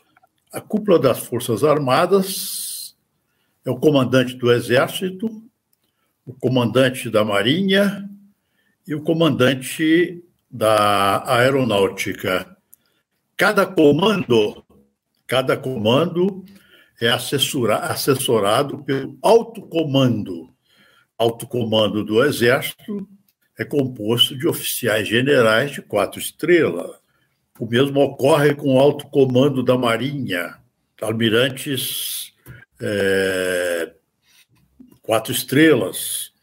A 0.52 0.62
cúpula 0.62 1.00
das 1.00 1.18
Forças 1.26 1.64
Armadas 1.64 2.96
é 3.66 3.72
o 3.72 3.78
comandante 3.78 4.36
do 4.36 4.52
Exército, 4.52 5.44
o 6.24 6.34
comandante 6.36 7.10
da 7.10 7.26
Marinha 7.26 8.08
e 8.88 8.94
o 8.94 9.02
comandante 9.02 10.24
da 10.52 11.28
Aeronáutica. 11.36 12.56
Cada 13.36 13.66
comando, 13.66 14.64
cada 15.26 15.58
comando 15.58 16.46
é 17.02 17.10
assessorado 17.10 18.84
pelo 18.84 19.18
alto 19.24 19.64
comando 19.64 20.53
alto 21.24 21.48
comando 21.48 22.04
do 22.04 22.24
Exército 22.24 23.08
é 23.58 23.64
composto 23.64 24.38
de 24.38 24.46
oficiais 24.46 25.08
generais 25.08 25.72
de 25.72 25.82
quatro 25.82 26.20
estrelas. 26.20 26.98
O 27.58 27.66
mesmo 27.66 28.02
ocorre 28.02 28.54
com 28.54 28.76
o 28.76 28.80
alto 28.80 29.08
comando 29.08 29.64
da 29.64 29.78
Marinha, 29.78 30.58
almirantes 31.02 32.34
é, 32.82 33.94
quatro 35.02 35.32
estrelas, 35.32 36.34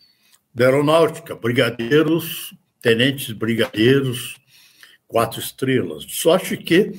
da 0.54 0.66
Aeronáutica, 0.66 1.34
brigadeiros, 1.34 2.54
tenentes 2.80 3.32
brigadeiros, 3.32 4.37
quatro 5.06 5.40
estrelas. 5.40 6.06
Sorte 6.08 6.56
que 6.56 6.92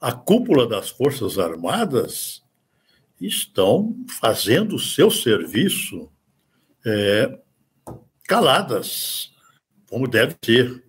a 0.00 0.12
cúpula 0.12 0.66
das 0.66 0.88
Forças 0.88 1.38
Armadas 1.38 2.42
estão 3.20 3.96
fazendo 4.20 4.76
o 4.76 4.80
seu 4.80 5.10
serviço 5.10 6.10
é, 6.86 7.38
caladas, 8.28 9.32
como 9.90 10.06
deve 10.06 10.36
ser. 10.42 10.84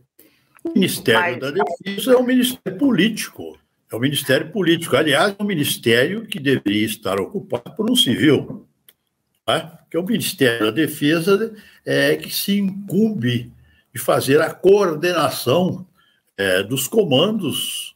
O 0.64 0.74
Ministério 0.74 1.40
da 1.40 1.52
Defesa 1.52 2.14
é 2.14 2.18
um 2.18 2.26
ministério 2.26 2.78
político. 2.78 3.58
É 3.92 3.96
um 3.96 4.00
ministério 4.00 4.52
político. 4.52 4.96
Aliás, 4.96 5.36
é 5.38 5.42
um 5.44 5.46
ministério 5.46 6.26
que 6.28 6.40
deveria 6.40 6.86
estar 6.86 7.20
ocupado 7.20 7.76
por 7.76 7.90
um 7.90 7.96
civil. 7.96 8.68
Tá? 9.46 9.80
Que 9.90 9.96
é 9.96 10.00
o 10.00 10.06
Ministério 10.06 10.66
da 10.66 10.72
Defesa 10.72 11.56
é, 11.86 12.16
que 12.18 12.30
se 12.30 12.60
incumbe 12.60 13.52
de 13.94 14.00
fazer 14.00 14.42
a 14.42 14.54
coordenação 14.54 15.88
é, 16.38 16.62
dos 16.64 16.86
comandos 16.86 17.96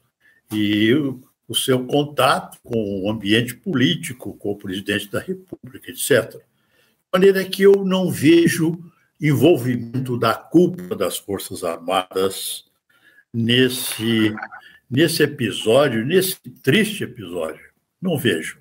e 0.52 0.94
o, 0.94 1.22
o 1.48 1.54
seu 1.54 1.86
contato 1.86 2.58
com 2.64 3.04
o 3.04 3.12
ambiente 3.12 3.54
político, 3.54 4.34
com 4.36 4.52
o 4.52 4.58
presidente 4.58 5.12
da 5.12 5.20
República, 5.20 5.92
etc 5.92 6.42
maneira 7.14 7.44
que 7.44 7.64
eu 7.64 7.84
não 7.84 8.10
vejo 8.10 8.80
envolvimento 9.20 10.18
da 10.18 10.34
cúpula 10.34 10.96
das 10.96 11.18
Forças 11.18 11.64
Armadas 11.64 12.66
nesse, 13.34 14.34
nesse 14.90 15.24
episódio, 15.24 16.06
nesse 16.06 16.38
triste 16.64 17.04
episódio. 17.04 17.70
Não 18.02 18.18
vejo. 18.18 18.60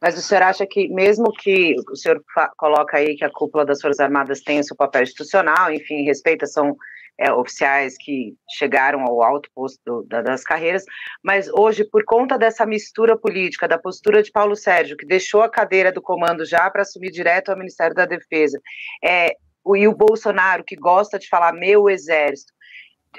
Mas 0.00 0.18
o 0.18 0.20
senhor 0.20 0.42
acha 0.42 0.66
que, 0.66 0.88
mesmo 0.88 1.32
que 1.32 1.76
o 1.88 1.94
senhor 1.94 2.20
coloca 2.56 2.96
aí 2.96 3.14
que 3.14 3.24
a 3.24 3.30
cúpula 3.30 3.64
das 3.64 3.80
Forças 3.80 4.00
Armadas 4.00 4.40
tem 4.40 4.60
seu 4.62 4.74
papel 4.74 5.04
institucional, 5.04 5.72
enfim, 5.72 6.02
respeita, 6.02 6.46
são 6.46 6.76
é, 7.18 7.32
oficiais 7.32 7.96
que 7.98 8.34
chegaram 8.58 9.02
ao 9.02 9.22
alto 9.22 9.48
posto 9.54 9.78
do, 9.84 10.02
da, 10.04 10.22
das 10.22 10.42
carreiras, 10.42 10.84
mas 11.22 11.48
hoje, 11.48 11.84
por 11.84 12.04
conta 12.04 12.38
dessa 12.38 12.66
mistura 12.66 13.16
política, 13.16 13.68
da 13.68 13.78
postura 13.78 14.22
de 14.22 14.30
Paulo 14.30 14.56
Sérgio, 14.56 14.96
que 14.96 15.06
deixou 15.06 15.42
a 15.42 15.48
cadeira 15.48 15.92
do 15.92 16.02
comando 16.02 16.44
já 16.44 16.68
para 16.70 16.82
assumir 16.82 17.10
direto 17.10 17.50
ao 17.50 17.58
Ministério 17.58 17.94
da 17.94 18.06
Defesa, 18.06 18.60
é, 19.04 19.36
o, 19.64 19.76
e 19.76 19.86
o 19.86 19.94
Bolsonaro, 19.94 20.64
que 20.64 20.76
gosta 20.76 21.18
de 21.18 21.28
falar 21.28 21.52
meu 21.52 21.88
exército, 21.88 22.52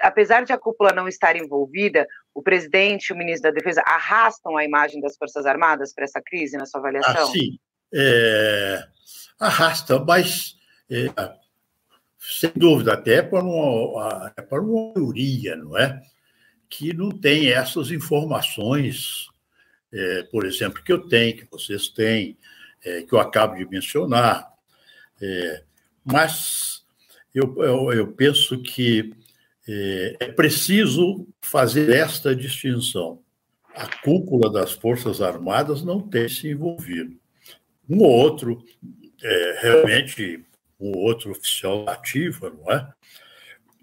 apesar 0.01 0.43
de 0.43 0.51
a 0.51 0.57
cúpula 0.57 0.91
não 0.91 1.07
estar 1.07 1.35
envolvida, 1.35 2.07
o 2.33 2.41
presidente 2.41 3.09
e 3.09 3.13
o 3.13 3.17
ministro 3.17 3.51
da 3.51 3.57
Defesa 3.57 3.81
arrastam 3.85 4.57
a 4.57 4.65
imagem 4.65 5.00
das 5.00 5.15
Forças 5.15 5.45
Armadas 5.45 5.93
para 5.93 6.03
essa 6.03 6.21
crise, 6.21 6.57
na 6.57 6.65
sua 6.65 6.79
avaliação? 6.79 7.23
Ah, 7.23 7.31
sim, 7.31 7.59
é, 7.93 8.83
arrasta, 9.39 10.00
mas 10.00 10.55
é, 10.89 11.05
sem 12.23 12.51
dúvida, 12.55 12.93
até 12.93 13.21
para 13.21 13.43
uma, 13.43 14.29
para 14.29 14.61
uma 14.61 14.93
maioria, 14.93 15.55
não 15.55 15.77
é? 15.77 16.01
Que 16.69 16.93
não 16.93 17.09
tem 17.09 17.49
essas 17.49 17.91
informações, 17.91 19.27
é, 19.91 20.23
por 20.23 20.45
exemplo, 20.45 20.81
que 20.81 20.91
eu 20.91 21.07
tenho, 21.07 21.35
que 21.35 21.47
vocês 21.51 21.89
têm, 21.89 22.37
é, 22.83 23.01
que 23.01 23.13
eu 23.13 23.19
acabo 23.19 23.55
de 23.55 23.65
mencionar. 23.69 24.51
É, 25.21 25.63
mas 26.03 26.85
eu, 27.35 27.55
eu, 27.57 27.93
eu, 27.93 28.07
penso 28.13 28.61
que 28.61 29.13
é, 29.67 30.17
é 30.21 30.31
preciso 30.31 31.27
fazer 31.41 31.89
esta 31.91 32.33
distinção. 32.33 33.21
A 33.75 33.87
cúpula 34.01 34.51
das 34.51 34.71
Forças 34.71 35.21
Armadas 35.21 35.83
não 35.83 35.99
tem 35.99 36.29
se 36.29 36.47
envolvido. 36.47 37.19
Um 37.89 37.99
ou 37.99 38.09
outro 38.09 38.63
é, 39.21 39.59
realmente 39.61 40.45
o 40.83 40.97
outro 40.97 41.31
oficial 41.31 41.87
ativa, 41.87 42.49
não 42.49 42.71
é? 42.71 42.93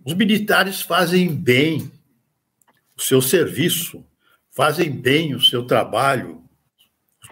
Os 0.05 0.15
militares 0.15 0.81
fazem 0.81 1.35
bem 1.35 1.91
o 2.97 3.01
seu 3.01 3.23
serviço, 3.23 4.05
fazem 4.51 4.91
bem 4.91 5.35
o 5.35 5.41
seu 5.41 5.65
trabalho, 5.65 6.45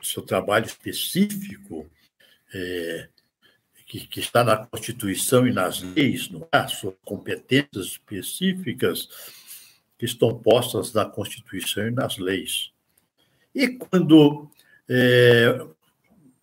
o 0.00 0.04
seu 0.04 0.22
trabalho 0.22 0.66
específico, 0.66 1.90
é, 2.54 3.08
que, 3.86 4.06
que, 4.06 4.20
está 4.20 4.44
na 4.44 4.56
Constituição 4.56 5.46
e 5.46 5.52
nas 5.52 5.82
leis, 5.82 6.28
não 6.30 6.46
é? 6.52 6.66
Suas 6.66 6.94
competências 7.04 7.86
específicas 7.86 9.08
que 9.98 10.04
estão 10.04 10.38
postas 10.38 10.92
na 10.92 11.04
Constituição 11.04 11.88
e 11.88 11.90
nas 11.90 12.18
leis. 12.18 12.70
E 13.54 13.68
quando 13.68 14.50
é, 14.88 15.66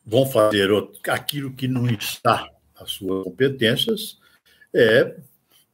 vão 0.05 0.25
fazer 0.25 0.70
aquilo 1.08 1.53
que 1.53 1.67
não 1.67 1.88
está 1.88 2.50
as 2.77 2.91
suas 2.91 3.24
competências 3.24 4.20
é, 4.74 5.15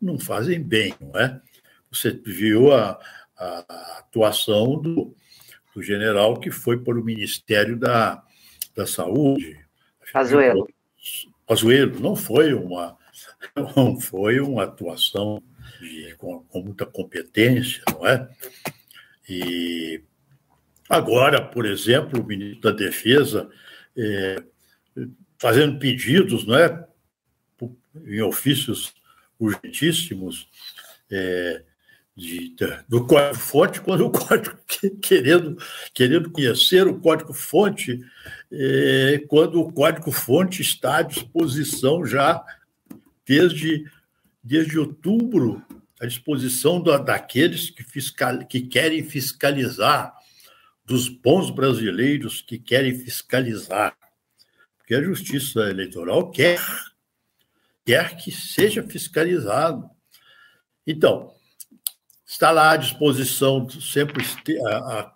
não 0.01 0.19
fazem 0.19 0.61
bem, 0.61 0.93
não 0.99 1.19
é? 1.19 1.41
Você 1.91 2.11
viu 2.11 2.71
a, 2.71 2.99
a 3.37 3.97
atuação 3.99 4.79
do, 4.79 5.15
do 5.75 5.81
general 5.81 6.39
que 6.39 6.51
foi 6.51 6.77
para 6.79 6.99
o 6.99 7.03
Ministério 7.03 7.77
da, 7.77 8.23
da 8.75 8.85
Saúde. 8.85 9.59
Pazuello. 10.13 10.67
Pazuello, 11.45 11.99
não 11.99 12.15
foi 12.15 12.53
uma, 12.53 12.97
não 13.75 13.99
foi 13.99 14.39
uma 14.39 14.63
atuação 14.63 15.41
de, 15.79 16.15
com, 16.17 16.43
com 16.43 16.61
muita 16.61 16.85
competência, 16.85 17.83
não 17.93 18.05
é? 18.05 18.29
E 19.27 20.03
agora, 20.89 21.41
por 21.41 21.65
exemplo, 21.65 22.21
o 22.21 22.25
ministro 22.25 22.61
da 22.61 22.71
Defesa 22.71 23.49
é, 23.97 24.43
fazendo 25.37 25.79
pedidos, 25.79 26.45
não 26.45 26.55
é? 26.55 26.87
Em 28.05 28.21
ofícios 28.21 28.93
urgentíssimos, 29.39 30.47
é, 31.09 31.63
de, 32.15 32.55
do 32.87 33.05
código-fonte, 33.05 33.81
quando 33.81 34.05
o 34.05 34.11
código, 34.11 34.57
querendo, 35.01 35.57
querendo 35.93 36.29
conhecer 36.29 36.87
o 36.87 36.99
código-fonte, 36.99 37.99
é, 38.51 39.23
quando 39.27 39.61
o 39.61 39.71
código-fonte 39.71 40.61
está 40.61 40.97
à 40.97 41.01
disposição 41.01 42.05
já 42.05 42.43
desde, 43.25 43.85
desde 44.43 44.77
outubro, 44.77 45.63
à 45.99 46.05
disposição 46.05 46.81
da, 46.81 46.97
daqueles 46.97 47.69
que, 47.69 47.83
fiscal, 47.83 48.45
que 48.45 48.61
querem 48.61 49.03
fiscalizar, 49.03 50.13
dos 50.83 51.07
bons 51.07 51.49
brasileiros 51.49 52.41
que 52.41 52.57
querem 52.57 52.93
fiscalizar. 52.93 53.95
Porque 54.77 54.95
a 54.95 55.01
justiça 55.01 55.69
eleitoral 55.69 56.29
quer, 56.31 56.59
quer 57.85 58.17
que 58.17 58.31
seja 58.31 58.83
fiscalizado. 58.83 59.89
Então, 60.85 61.33
Está 62.31 62.49
lá 62.49 62.71
à 62.71 62.77
disposição, 62.77 63.69
sempre 63.69 64.23
há, 64.65 65.13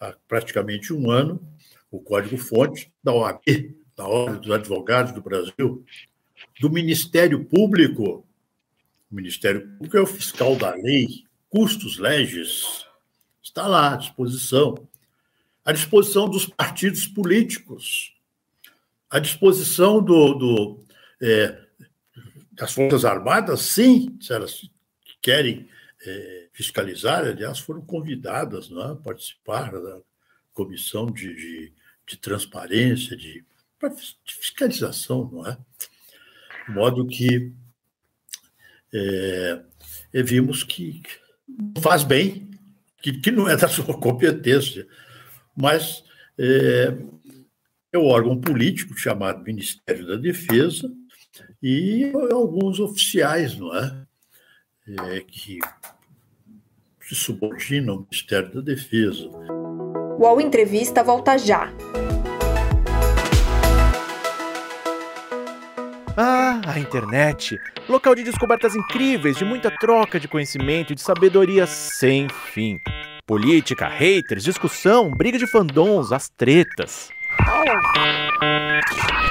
há 0.00 0.14
praticamente 0.26 0.94
um 0.94 1.10
ano, 1.10 1.46
o 1.90 2.00
código-fonte 2.00 2.90
da 3.02 3.12
OAB, 3.12 3.76
da 3.94 4.06
Ordem 4.08 4.40
dos 4.40 4.50
Advogados 4.50 5.12
do 5.12 5.20
Brasil, 5.20 5.84
do 6.58 6.70
Ministério 6.70 7.44
Público. 7.44 8.26
O 9.12 9.14
Ministério 9.14 9.68
Público 9.72 9.98
é 9.98 10.00
o 10.00 10.06
fiscal 10.06 10.56
da 10.56 10.74
lei, 10.74 11.06
custos 11.50 11.98
leges, 11.98 12.86
está 13.42 13.66
lá 13.66 13.92
à 13.92 13.96
disposição. 13.96 14.88
À 15.66 15.70
disposição 15.70 16.30
dos 16.30 16.46
partidos 16.46 17.06
políticos, 17.06 18.14
à 19.10 19.18
disposição 19.18 20.02
do, 20.02 20.32
do 20.32 20.84
é, 21.20 21.63
das 22.54 22.72
Forças 22.72 23.04
Armadas, 23.04 23.60
sim, 23.60 24.16
se 24.20 24.32
elas 24.32 24.68
querem 25.20 25.68
é, 26.06 26.48
fiscalizar, 26.52 27.24
aliás, 27.24 27.58
foram 27.58 27.80
convidadas 27.80 28.70
é, 28.70 28.82
a 28.82 28.94
participar 28.94 29.72
da 29.72 30.00
comissão 30.52 31.06
de, 31.06 31.34
de, 31.34 31.72
de 32.06 32.16
transparência, 32.18 33.16
de, 33.16 33.44
de, 33.44 34.34
fiscalização, 34.34 35.28
não 35.32 35.46
é? 35.46 35.58
De 36.66 36.74
modo 36.74 37.06
que 37.06 37.52
é, 38.92 39.64
vimos 40.22 40.62
que 40.62 41.02
faz 41.80 42.04
bem, 42.04 42.50
que, 43.02 43.12
que 43.20 43.30
não 43.30 43.48
é 43.48 43.56
da 43.56 43.68
sua 43.68 43.98
competência, 43.98 44.86
mas 45.56 46.04
é, 46.38 46.96
é 47.92 47.98
o 47.98 48.04
órgão 48.04 48.40
político 48.40 48.96
chamado 48.96 49.42
Ministério 49.42 50.06
da 50.06 50.16
Defesa 50.16 50.88
e 51.66 52.12
alguns 52.30 52.78
oficiais, 52.78 53.58
não 53.58 53.74
é? 53.74 54.06
é 55.14 55.20
que 55.20 55.58
se 57.00 57.14
subordina 57.14 57.90
ao 57.90 58.00
Ministério 58.00 58.52
da 58.52 58.60
Defesa. 58.60 59.26
O 59.28 60.20
UOL 60.20 60.42
Entrevista 60.42 61.02
volta 61.02 61.38
já. 61.38 61.72
Ah, 66.18 66.60
a 66.66 66.78
internet! 66.78 67.58
Local 67.88 68.14
de 68.14 68.24
descobertas 68.24 68.76
incríveis, 68.76 69.38
de 69.38 69.44
muita 69.46 69.70
troca 69.70 70.20
de 70.20 70.28
conhecimento 70.28 70.92
e 70.92 70.94
de 70.94 71.00
sabedoria 71.00 71.66
sem 71.66 72.28
fim. 72.28 72.78
Política, 73.26 73.88
haters, 73.88 74.44
discussão, 74.44 75.10
briga 75.10 75.38
de 75.38 75.46
fandons, 75.46 76.12
as 76.12 76.28
tretas. 76.28 77.08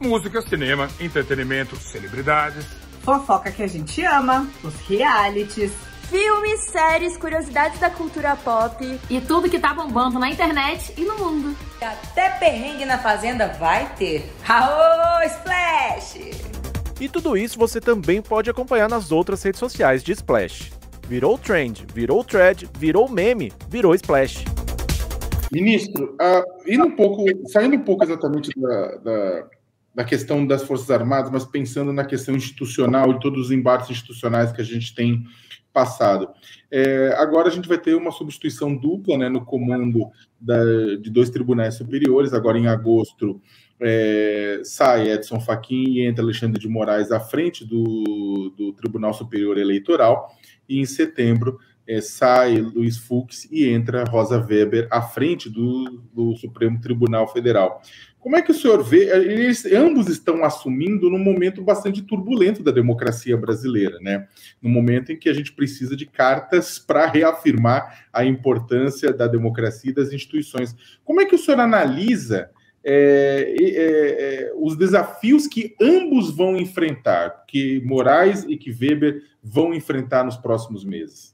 Música, 0.00 0.42
cinema, 0.42 0.88
entretenimento, 1.00 1.76
celebridades. 1.76 2.66
Fofoca 3.02 3.50
que 3.50 3.62
a 3.62 3.66
gente 3.66 4.02
ama, 4.04 4.48
os 4.62 4.74
realities 4.88 5.72
filmes, 6.08 6.60
séries, 6.60 7.16
curiosidades 7.16 7.80
da 7.80 7.90
cultura 7.90 8.36
pop 8.36 9.00
e 9.10 9.20
tudo 9.20 9.50
que 9.50 9.58
tá 9.58 9.74
bombando 9.74 10.18
na 10.18 10.30
internet 10.30 10.94
e 10.96 11.04
no 11.04 11.18
mundo. 11.18 11.56
Até 11.80 12.30
perrengue 12.30 12.84
na 12.84 12.98
fazenda 12.98 13.48
vai 13.48 13.92
ter. 13.96 14.32
Aô, 14.48 15.22
Splash! 15.24 16.30
E 17.00 17.08
tudo 17.08 17.36
isso 17.36 17.58
você 17.58 17.80
também 17.80 18.22
pode 18.22 18.48
acompanhar 18.48 18.88
nas 18.88 19.12
outras 19.12 19.42
redes 19.42 19.58
sociais 19.58 20.02
de 20.02 20.12
Splash. 20.12 20.72
Virou 21.06 21.36
trend, 21.36 21.86
virou 21.92 22.24
thread, 22.24 22.68
virou 22.78 23.08
meme, 23.08 23.52
virou 23.68 23.94
Splash. 23.94 24.44
Ministro, 25.52 26.16
uh, 26.20 26.70
indo 26.70 26.86
um 26.86 26.96
pouco, 26.96 27.24
saindo 27.48 27.76
um 27.76 27.84
pouco 27.84 28.02
exatamente 28.02 28.50
da, 28.58 28.96
da, 28.96 29.46
da, 29.96 30.04
questão 30.04 30.46
das 30.46 30.62
Forças 30.62 30.90
Armadas, 30.90 31.30
mas 31.30 31.46
pensando 31.46 31.90
na 31.90 32.04
questão 32.04 32.36
institucional 32.36 33.10
e 33.10 33.18
todos 33.18 33.46
os 33.46 33.50
embates 33.50 33.90
institucionais 33.90 34.52
que 34.52 34.60
a 34.60 34.64
gente 34.64 34.94
tem 34.94 35.24
passado. 35.72 36.28
É, 36.70 37.14
agora 37.18 37.48
a 37.48 37.50
gente 37.50 37.66
vai 37.66 37.78
ter 37.78 37.94
uma 37.94 38.12
substituição 38.12 38.76
dupla 38.76 39.16
né, 39.16 39.28
no 39.28 39.44
comando 39.44 40.10
da, 40.38 40.62
de 41.00 41.10
dois 41.10 41.30
tribunais 41.30 41.74
superiores. 41.76 42.34
Agora, 42.34 42.58
em 42.58 42.66
agosto, 42.66 43.40
é, 43.80 44.60
sai 44.64 45.10
Edson 45.10 45.40
Fachin 45.40 45.84
e 45.94 46.06
entra 46.06 46.22
Alexandre 46.22 46.60
de 46.60 46.68
Moraes 46.68 47.10
à 47.10 47.20
frente 47.20 47.64
do, 47.64 48.54
do 48.56 48.72
Tribunal 48.74 49.14
Superior 49.14 49.56
Eleitoral. 49.56 50.30
E 50.68 50.78
em 50.78 50.84
setembro 50.84 51.58
é, 51.86 52.00
sai 52.00 52.58
Luiz 52.58 52.98
Fux 52.98 53.46
e 53.50 53.68
entra 53.68 54.04
Rosa 54.04 54.38
Weber 54.38 54.88
à 54.90 55.00
frente 55.00 55.48
do, 55.48 56.02
do 56.12 56.36
Supremo 56.36 56.80
Tribunal 56.80 57.28
Federal. 57.28 57.80
Como 58.26 58.36
é 58.36 58.42
que 58.42 58.50
o 58.50 58.54
senhor 58.54 58.82
vê? 58.82 59.04
Eles 59.04 59.64
ambos 59.66 60.08
estão 60.08 60.42
assumindo 60.42 61.08
num 61.08 61.16
momento 61.16 61.62
bastante 61.62 62.02
turbulento 62.02 62.60
da 62.60 62.72
democracia 62.72 63.36
brasileira, 63.36 64.00
né? 64.00 64.26
No 64.60 64.68
momento 64.68 65.12
em 65.12 65.16
que 65.16 65.28
a 65.28 65.32
gente 65.32 65.52
precisa 65.52 65.94
de 65.94 66.06
cartas 66.06 66.76
para 66.76 67.06
reafirmar 67.06 68.08
a 68.12 68.24
importância 68.24 69.12
da 69.12 69.28
democracia 69.28 69.92
e 69.92 69.94
das 69.94 70.12
instituições. 70.12 70.74
Como 71.04 71.20
é 71.20 71.24
que 71.24 71.36
o 71.36 71.38
senhor 71.38 71.60
analisa 71.60 72.50
é, 72.82 73.54
é, 73.60 73.68
é, 73.68 74.52
os 74.56 74.76
desafios 74.76 75.46
que 75.46 75.76
ambos 75.80 76.28
vão 76.34 76.56
enfrentar, 76.56 77.44
que 77.46 77.80
Moraes 77.84 78.42
e 78.48 78.56
que 78.56 78.72
Weber 78.72 79.22
vão 79.40 79.72
enfrentar 79.72 80.24
nos 80.24 80.36
próximos 80.36 80.84
meses? 80.84 81.32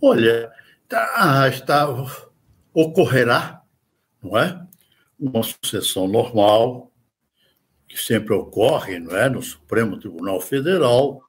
Olha, 0.00 0.50
tá, 0.88 1.46
está, 1.50 1.86
ocorrerá, 2.72 3.60
não 4.22 4.38
é? 4.38 4.67
Uma 5.18 5.42
sucessão 5.42 6.06
normal, 6.06 6.92
que 7.88 7.98
sempre 7.98 8.34
ocorre 8.34 8.98
não 8.98 9.16
é? 9.16 9.28
no 9.28 9.42
Supremo 9.42 9.98
Tribunal 9.98 10.40
Federal, 10.40 11.22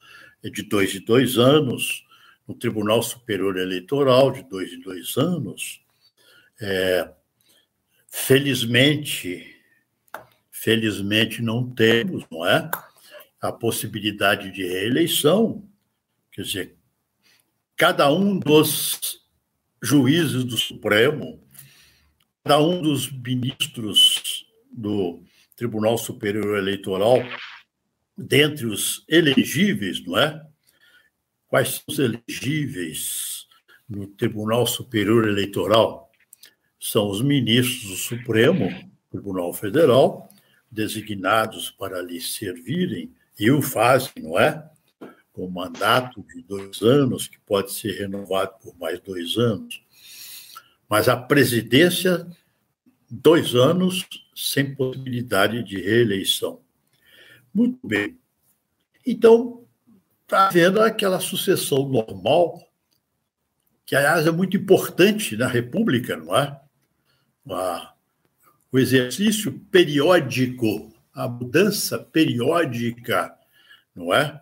é 0.43 0.49
de 0.49 0.63
dois 0.63 0.93
em 0.93 1.01
dois 1.01 1.37
anos, 1.37 2.05
no 2.47 2.53
Tribunal 2.53 3.01
Superior 3.01 3.57
Eleitoral, 3.57 4.31
de 4.31 4.43
dois 4.43 4.71
em 4.71 4.79
dois 4.81 5.17
anos. 5.17 5.81
É, 6.61 7.09
felizmente, 8.07 9.55
felizmente 10.51 11.41
não 11.41 11.69
temos, 11.69 12.25
não 12.31 12.45
é? 12.45 12.69
A 13.41 13.51
possibilidade 13.51 14.51
de 14.51 14.67
reeleição. 14.67 15.63
Quer 16.31 16.41
dizer, 16.41 16.75
cada 17.75 18.11
um 18.11 18.37
dos 18.37 19.21
juízes 19.81 20.43
do 20.43 20.57
Supremo 20.57 21.41
cada 22.49 22.63
um 22.63 22.81
dos 22.81 23.11
ministros 23.11 24.43
do 24.71 25.21
Tribunal 25.55 25.99
Superior 25.99 26.57
Eleitoral, 26.57 27.19
dentre 28.17 28.65
os 28.65 29.05
elegíveis, 29.07 30.03
não 30.03 30.17
é? 30.17 30.43
quais 31.47 31.75
são 31.75 31.83
os 31.89 31.99
elegíveis 31.99 33.45
no 33.87 34.07
Tribunal 34.07 34.65
Superior 34.65 35.27
Eleitoral? 35.27 36.11
São 36.79 37.11
os 37.11 37.21
ministros 37.21 37.83
do 37.83 37.95
Supremo 37.95 38.67
Tribunal 39.11 39.53
Federal, 39.53 40.27
designados 40.71 41.69
para 41.69 42.01
lhe 42.01 42.19
servirem, 42.19 43.13
e 43.39 43.51
o 43.51 43.61
fazem, 43.61 44.23
não 44.23 44.39
é? 44.39 44.67
Com 45.33 45.47
mandato 45.47 46.25
de 46.33 46.41
dois 46.41 46.81
anos, 46.81 47.27
que 47.27 47.39
pode 47.41 47.71
ser 47.73 47.91
renovado 47.91 48.53
por 48.59 48.75
mais 48.79 48.99
dois 49.01 49.37
anos. 49.37 49.83
Mas 50.89 51.07
a 51.07 51.15
presidência, 51.15 52.25
dois 53.09 53.55
anos, 53.55 54.07
sem 54.35 54.73
possibilidade 54.73 55.63
de 55.63 55.81
reeleição. 55.81 56.61
Muito 57.53 57.79
bem. 57.85 58.17
Então, 59.05 59.65
está 60.23 60.47
havendo 60.47 60.81
aquela 60.81 61.19
sucessão 61.19 61.87
normal, 61.87 62.61
que, 63.85 63.95
aliás, 63.95 64.27
é 64.27 64.31
muito 64.31 64.55
importante 64.55 65.35
na 65.35 65.47
República, 65.47 66.15
não 66.15 66.35
é? 66.37 66.59
o 68.71 68.77
exercício 68.77 69.51
periódico, 69.71 70.93
a 71.11 71.27
mudança 71.27 71.97
periódica, 71.97 73.35
não 73.95 74.13
é? 74.13 74.39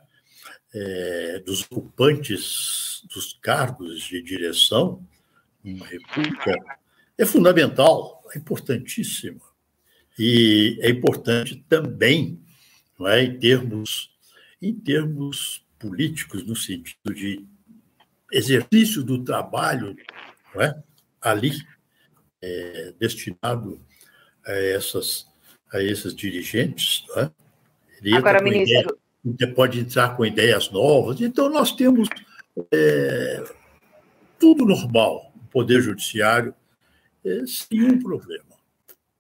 é 0.74 1.40
dos 1.46 1.62
ocupantes 1.72 3.04
dos 3.14 3.40
cargos 3.42 4.02
de 4.02 4.22
direção 4.22 5.02
numa 5.64 5.86
república 5.86 6.78
é 7.18 7.26
fundamental, 7.26 8.17
é 8.34 8.38
importantíssimo. 8.38 9.42
E 10.18 10.80
é 10.82 10.90
importante 10.90 11.64
também, 11.70 12.42
não 12.98 13.08
é, 13.08 13.24
em 13.24 13.38
termos 13.40 14.12
em 14.62 14.74
termos 14.74 15.64
políticos, 15.78 16.46
no 16.46 16.56
sentido 16.56 17.14
de 17.14 17.46
exercício 18.32 19.04
do 19.04 19.24
trabalho 19.24 19.96
não 20.54 20.62
é? 20.62 20.84
ali, 21.22 21.52
é, 22.42 22.94
destinado 23.00 23.80
a, 24.46 24.52
essas, 24.52 25.28
a 25.72 25.82
esses 25.82 26.16
dirigentes. 26.16 27.06
Né? 27.16 27.32
Ele 28.02 28.18
Agora, 28.18 28.42
ministro. 28.42 28.98
Ideia, 29.24 29.54
pode 29.54 29.80
entrar 29.80 30.16
com 30.16 30.26
ideias 30.26 30.72
novas. 30.72 31.20
Então, 31.22 31.50
nós 31.50 31.72
temos 31.72 32.08
é, 32.72 33.44
tudo 34.40 34.66
normal, 34.66 35.34
o 35.36 35.48
Poder 35.50 35.82
Judiciário, 35.82 36.54
é, 37.28 37.46
sem 37.46 37.84
um 37.84 38.00
problema. 38.00 38.58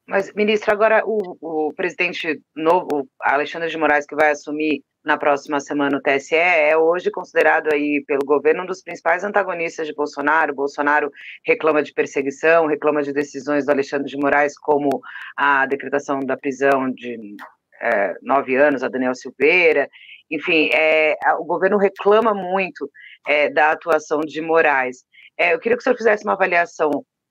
Mas, 0.07 0.33
ministro, 0.33 0.71
agora 0.71 1.03
o, 1.05 1.37
o 1.41 1.73
presidente 1.73 2.41
novo, 2.55 3.09
Alexandre 3.21 3.69
de 3.69 3.77
Moraes, 3.77 4.05
que 4.05 4.15
vai 4.15 4.31
assumir 4.31 4.81
na 5.03 5.17
próxima 5.17 5.59
semana 5.59 5.97
o 5.97 6.01
TSE, 6.01 6.35
é 6.35 6.77
hoje 6.77 7.11
considerado 7.11 7.73
aí 7.73 8.03
pelo 8.05 8.25
governo 8.25 8.63
um 8.63 8.65
dos 8.65 8.81
principais 8.81 9.23
antagonistas 9.23 9.85
de 9.85 9.93
Bolsonaro. 9.93 10.55
Bolsonaro 10.55 11.11
reclama 11.45 11.83
de 11.83 11.93
perseguição, 11.93 12.67
reclama 12.67 13.03
de 13.03 13.11
decisões 13.11 13.65
do 13.65 13.71
Alexandre 13.71 14.09
de 14.09 14.17
Moraes, 14.17 14.57
como 14.57 15.01
a 15.35 15.65
decretação 15.65 16.19
da 16.19 16.37
prisão 16.37 16.89
de 16.91 17.35
é, 17.81 18.15
nove 18.21 18.55
anos 18.55 18.83
a 18.83 18.89
Daniel 18.89 19.15
Silveira. 19.15 19.89
Enfim, 20.31 20.69
é, 20.73 21.15
o 21.39 21.45
governo 21.45 21.77
reclama 21.77 22.33
muito 22.33 22.89
é, 23.25 23.49
da 23.49 23.71
atuação 23.71 24.19
de 24.19 24.41
Moraes. 24.41 25.05
É, 25.37 25.53
eu 25.53 25.59
queria 25.59 25.77
que 25.77 25.81
o 25.81 25.83
senhor 25.83 25.97
fizesse 25.97 26.23
uma 26.23 26.33
avaliação 26.33 26.89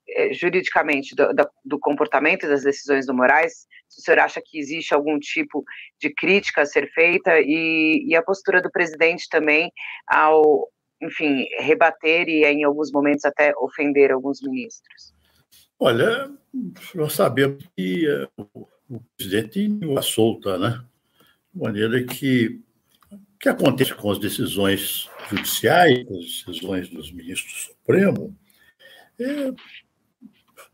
é, 0.09 0.33
juridicamente 0.33 1.15
do, 1.15 1.27
do, 1.65 1.79
comportamento 1.79 2.45
e 2.45 2.49
das 2.49 2.63
decisões 2.63 3.05
do 3.05 3.13
Moraes, 3.13 3.67
se 3.87 3.99
o 3.99 4.03
senhor 4.03 4.19
acha 4.19 4.41
que 4.43 4.57
existe 4.57 4.93
algum 4.93 5.19
tipo 5.19 5.63
de 5.99 6.13
crítica 6.13 6.61
a 6.61 6.65
ser 6.65 6.89
feita 6.93 7.39
e, 7.39 8.05
e 8.07 8.15
a 8.15 8.23
postura 8.23 8.61
do 8.61 8.71
presidente 8.71 9.27
também 9.29 9.71
ao, 10.07 10.69
enfim, 11.01 11.45
rebater 11.59 12.27
e 12.29 12.45
em 12.45 12.63
alguns 12.63 12.91
momentos 12.91 13.25
até 13.25 13.53
ofender 13.57 14.11
alguns 14.11 14.41
ministros. 14.41 15.13
Olha, 15.79 16.31
nós 16.95 17.13
sabemos 17.13 17.63
que 17.75 18.07
uh, 18.09 18.67
o 18.89 19.01
presidente 19.15 19.69
a 19.97 20.01
solta, 20.01 20.57
né? 20.57 20.83
De 21.53 21.61
maneira 21.61 22.03
que 22.03 22.61
o 23.11 23.39
que 23.39 23.49
acontece 23.49 23.93
com 23.93 24.09
as 24.09 24.19
decisões 24.19 25.09
judiciais, 25.29 25.99
as 26.09 26.43
decisões 26.45 26.89
dos 26.89 27.11
ministros 27.11 27.53
do 27.53 27.59
Supremo, 27.73 28.35
é 29.19 29.51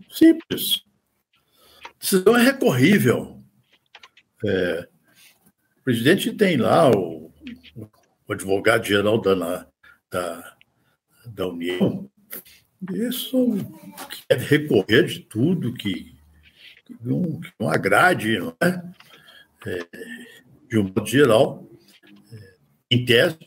Simples. 0.10 0.84
Decisão 2.00 2.38
é 2.38 2.44
recorrível. 2.44 3.42
É, 4.46 4.88
o 5.80 5.84
presidente 5.84 6.34
tem 6.34 6.58
lá 6.58 6.92
o, 6.92 7.32
o 8.28 8.34
advogado-geral 8.34 9.22
da, 9.22 9.68
da, 10.12 10.58
da 11.26 11.48
União. 11.48 12.10
Isso 12.92 13.58
deve 14.30 14.46
recorrer 14.46 15.06
de 15.06 15.20
tudo 15.22 15.74
que, 15.74 16.14
que, 16.86 16.98
não, 17.02 17.40
que 17.40 17.52
não, 17.60 17.70
agrade, 17.70 18.38
não 18.38 18.56
é? 18.62 18.82
é? 19.68 19.88
de 20.70 20.78
um 20.78 20.84
modo 20.84 21.06
geral, 21.06 21.70
é, 22.32 22.56
em 22.92 23.06
tese, 23.06 23.38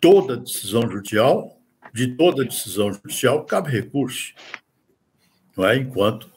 toda 0.00 0.36
decisão 0.36 0.88
judicial, 0.88 1.60
de 1.92 2.16
toda 2.16 2.44
decisão 2.44 2.92
judicial, 2.92 3.44
cabe 3.44 3.70
recurso 3.70 4.32
não 5.56 5.68
é? 5.68 5.76
Enquanto. 5.76 6.30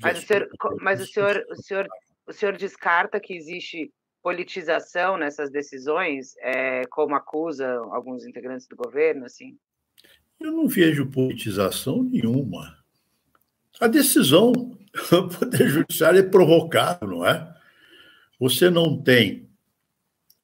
Mas 0.00 0.18
o 0.18 0.26
senhor, 0.26 0.48
mas 0.80 1.00
o 1.00 1.06
senhor, 1.06 1.44
o 1.50 1.56
senhor, 1.56 1.88
o 2.26 2.32
senhor 2.32 2.56
descarta 2.56 3.20
que 3.20 3.34
existe 3.34 3.92
politização 4.22 5.16
nessas 5.16 5.50
decisões, 5.50 6.34
é, 6.38 6.84
como 6.86 7.14
acusam 7.14 7.92
alguns 7.92 8.24
integrantes 8.26 8.66
do 8.66 8.76
governo, 8.76 9.24
assim? 9.24 9.56
Eu 10.38 10.52
não 10.52 10.68
vejo 10.68 11.10
politização 11.10 12.02
nenhuma. 12.02 12.78
A 13.80 13.86
decisão 13.86 14.52
do 15.10 15.28
Poder 15.28 15.68
Judiciário 15.68 16.20
é 16.20 16.22
provocado, 16.22 17.06
não 17.06 17.26
é? 17.26 17.54
Você 18.38 18.70
não 18.70 19.02
tem 19.02 19.50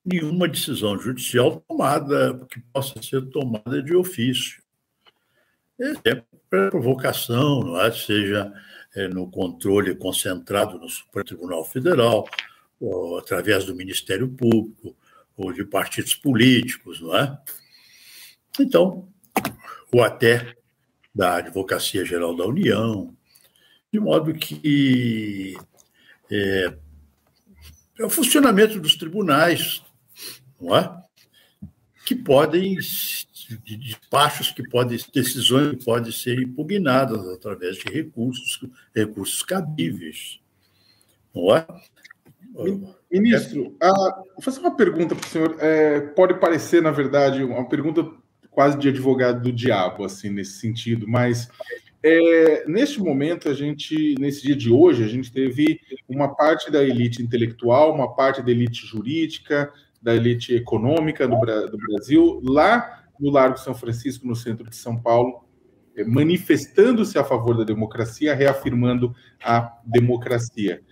nenhuma 0.05 0.47
decisão 0.47 0.99
judicial 0.99 1.61
tomada 1.67 2.47
que 2.51 2.61
possa 2.73 3.03
ser 3.03 3.29
tomada 3.31 3.83
de 3.83 3.95
ofício. 3.95 4.63
É 5.79 6.23
provocação, 6.49 7.61
não 7.61 7.81
é? 7.81 7.93
seja 7.93 8.53
é, 8.95 9.09
no 9.09 9.31
controle 9.31 9.95
concentrado 9.95 10.79
no 10.79 10.89
Supremo 10.89 11.27
Tribunal 11.27 11.65
Federal, 11.65 12.27
ou 12.81 13.19
através 13.19 13.65
do 13.65 13.75
Ministério 13.75 14.29
Público, 14.29 14.97
ou 15.37 15.53
de 15.53 15.65
partidos 15.65 16.15
políticos, 16.15 17.01
não 17.01 17.15
é? 17.15 17.39
Então, 18.59 19.07
ou 19.93 20.03
até 20.03 20.57
da 21.15 21.37
Advocacia 21.37 22.05
Geral 22.05 22.35
da 22.35 22.47
União, 22.47 23.15
de 23.93 24.01
modo 24.01 24.33
que 24.33 25.57
é, 26.31 26.75
é 27.99 28.05
o 28.05 28.11
funcionamento 28.11 28.81
dos 28.81 28.97
tribunais, 28.97 29.83
não 30.61 30.77
é? 30.77 31.03
Que 32.07 32.15
podem 32.15 32.79
de 33.49 33.77
despachos 33.77 34.51
que 34.51 34.69
podem, 34.69 34.99
decisões 35.13 35.71
que 35.71 35.85
podem 35.85 36.13
ser 36.13 36.41
impugnadas 36.41 37.29
através 37.29 37.77
de 37.77 37.85
recursos, 37.93 38.61
recursos 38.95 39.43
cabíveis. 39.43 40.41
Não 41.35 41.55
é? 41.55 41.67
Ministro, 43.11 43.77
ah, 43.81 44.23
vou 44.35 44.43
fazer 44.43 44.61
uma 44.61 44.75
pergunta 44.75 45.15
para 45.15 45.27
o 45.27 45.29
senhor. 45.29 45.57
É, 45.61 46.01
pode 46.01 46.35
parecer, 46.35 46.83
na 46.83 46.91
verdade, 46.91 47.45
uma 47.45 47.69
pergunta 47.69 48.11
quase 48.51 48.79
de 48.79 48.89
advogado 48.89 49.43
do 49.43 49.53
diabo, 49.53 50.05
assim, 50.05 50.31
nesse 50.31 50.59
sentido, 50.59 51.07
mas 51.07 51.49
é, 52.03 52.65
neste 52.67 53.01
momento, 53.01 53.49
a 53.49 53.55
gente, 53.55 54.15
nesse 54.19 54.43
dia 54.43 54.57
de 54.57 54.71
hoje, 54.71 55.05
a 55.05 55.09
gente 55.09 55.33
teve 55.33 55.81
uma 56.09 56.35
parte 56.35 56.71
da 56.71 56.83
elite 56.83 57.23
intelectual, 57.23 57.93
uma 57.93 58.15
parte 58.15 58.43
da 58.43 58.51
elite 58.51 58.87
jurídica, 58.87 59.73
da 60.01 60.15
elite 60.15 60.55
econômica 60.55 61.27
do, 61.27 61.37
do 61.37 61.77
Brasil, 61.77 62.41
lá 62.45 63.06
no 63.21 63.31
Largo 63.31 63.59
São 63.59 63.75
Francisco, 63.75 64.27
no 64.27 64.37
centro 64.37 64.69
de 64.69 64.77
São 64.77 65.01
Paulo, 65.01 65.45
eh, 65.97 66.05
manifestando-se 66.05 67.19
a 67.19 67.25
favor 67.25 67.57
da 67.57 67.65
democracia, 67.65 68.35
reafirmando 68.35 69.15
a 69.43 69.79
democracia. 69.85 70.83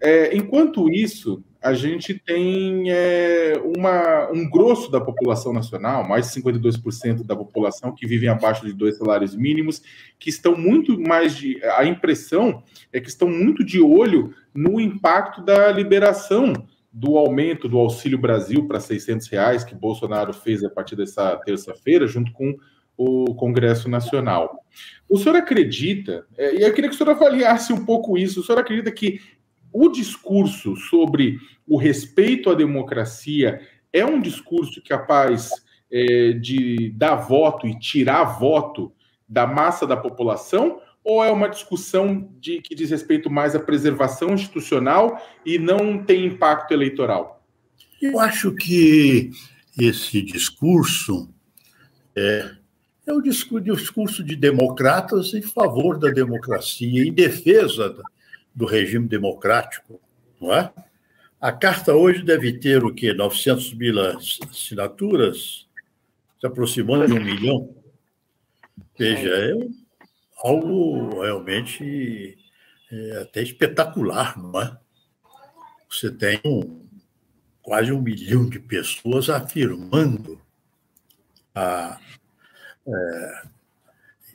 É, 0.00 0.36
enquanto 0.36 0.90
isso, 0.90 1.44
a 1.62 1.74
gente 1.74 2.14
tem 2.14 2.90
é, 2.90 3.52
uma, 3.76 4.28
um 4.32 4.50
grosso 4.50 4.90
da 4.90 5.00
população 5.00 5.52
nacional, 5.52 6.06
mais 6.06 6.26
de 6.26 6.40
52% 6.40 7.24
da 7.24 7.36
população 7.36 7.94
que 7.94 8.04
vivem 8.04 8.28
abaixo 8.28 8.66
de 8.66 8.72
dois 8.72 8.98
salários 8.98 9.36
mínimos, 9.36 9.80
que 10.18 10.28
estão 10.28 10.56
muito 10.56 11.00
mais 11.00 11.36
de. 11.36 11.62
A 11.76 11.84
impressão 11.84 12.64
é 12.92 13.00
que 13.00 13.08
estão 13.08 13.28
muito 13.28 13.64
de 13.64 13.80
olho 13.80 14.34
no 14.52 14.80
impacto 14.80 15.40
da 15.40 15.70
liberação 15.70 16.52
do 16.92 17.16
aumento 17.16 17.68
do 17.68 17.78
Auxílio 17.78 18.18
Brasil 18.18 18.66
para 18.66 18.78
600 18.78 19.28
reais 19.28 19.64
que 19.64 19.74
Bolsonaro 19.74 20.32
fez 20.32 20.62
a 20.62 20.68
partir 20.68 20.94
dessa 20.94 21.36
terça-feira, 21.38 22.06
junto 22.06 22.32
com 22.32 22.54
o 22.96 23.34
Congresso 23.34 23.88
Nacional. 23.88 24.64
O 25.08 25.16
senhor 25.16 25.36
acredita, 25.36 26.26
é, 26.36 26.56
e 26.56 26.62
eu 26.62 26.72
queria 26.72 26.90
que 26.90 26.94
o 26.94 26.98
senhor 26.98 27.10
avaliasse 27.10 27.72
um 27.72 27.84
pouco 27.84 28.18
isso, 28.18 28.40
o 28.40 28.44
senhor 28.44 28.58
acredita 28.58 28.90
que 28.90 29.20
o 29.72 29.88
discurso 29.88 30.76
sobre 30.76 31.38
o 31.66 31.78
respeito 31.78 32.50
à 32.50 32.54
democracia 32.54 33.60
é 33.92 34.04
um 34.04 34.20
discurso 34.20 34.82
capaz 34.86 35.50
é, 35.90 36.32
de 36.32 36.90
dar 36.96 37.16
voto 37.16 37.66
e 37.66 37.78
tirar 37.78 38.24
voto 38.38 38.92
da 39.28 39.46
massa 39.46 39.86
da 39.86 39.96
população? 39.96 40.78
Ou 41.04 41.24
é 41.24 41.30
uma 41.30 41.48
discussão 41.48 42.30
de 42.38 42.60
que 42.60 42.74
diz 42.74 42.90
respeito 42.90 43.28
mais 43.28 43.54
à 43.54 43.60
preservação 43.60 44.34
institucional 44.34 45.20
e 45.44 45.58
não 45.58 46.02
tem 46.02 46.26
impacto 46.26 46.72
eleitoral? 46.72 47.44
Eu 48.00 48.20
acho 48.20 48.52
que 48.54 49.30
esse 49.78 50.22
discurso 50.22 51.28
é, 52.16 52.50
é 53.06 53.12
o 53.12 53.20
discurso 53.20 54.22
de 54.22 54.36
democratas 54.36 55.34
em 55.34 55.42
favor 55.42 55.98
da 55.98 56.10
democracia, 56.10 57.04
em 57.04 57.12
defesa 57.12 57.96
do 58.54 58.66
regime 58.66 59.08
democrático, 59.08 60.00
não 60.40 60.52
é? 60.52 60.72
A 61.40 61.50
carta 61.50 61.92
hoje 61.92 62.22
deve 62.22 62.52
ter 62.52 62.84
o 62.84 62.94
quê? 62.94 63.12
900 63.12 63.74
mil 63.74 63.98
assinaturas, 63.98 65.66
se 66.40 66.46
aproximando 66.46 67.06
de 67.06 67.12
um 67.14 67.24
milhão. 67.24 67.74
Veja, 68.96 69.28
é 69.28 69.81
algo 70.42 71.22
realmente 71.22 72.36
é, 72.90 73.22
até 73.22 73.42
espetacular, 73.42 74.38
não 74.38 74.60
é? 74.60 74.78
Você 75.88 76.10
tem 76.10 76.40
um, 76.44 76.86
quase 77.62 77.92
um 77.92 78.00
milhão 78.00 78.48
de 78.48 78.58
pessoas 78.58 79.30
afirmando 79.30 80.40
a, 81.54 81.98
é, 82.86 83.42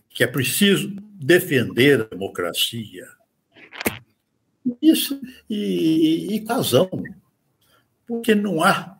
que 0.09 0.23
é 0.23 0.27
preciso 0.27 0.95
defender 1.13 2.01
a 2.01 2.05
democracia. 2.05 3.07
Isso, 4.81 5.19
e, 5.49 6.35
e 6.35 6.45
razão, 6.45 6.89
porque 8.05 8.33
não 8.33 8.63
há. 8.63 8.97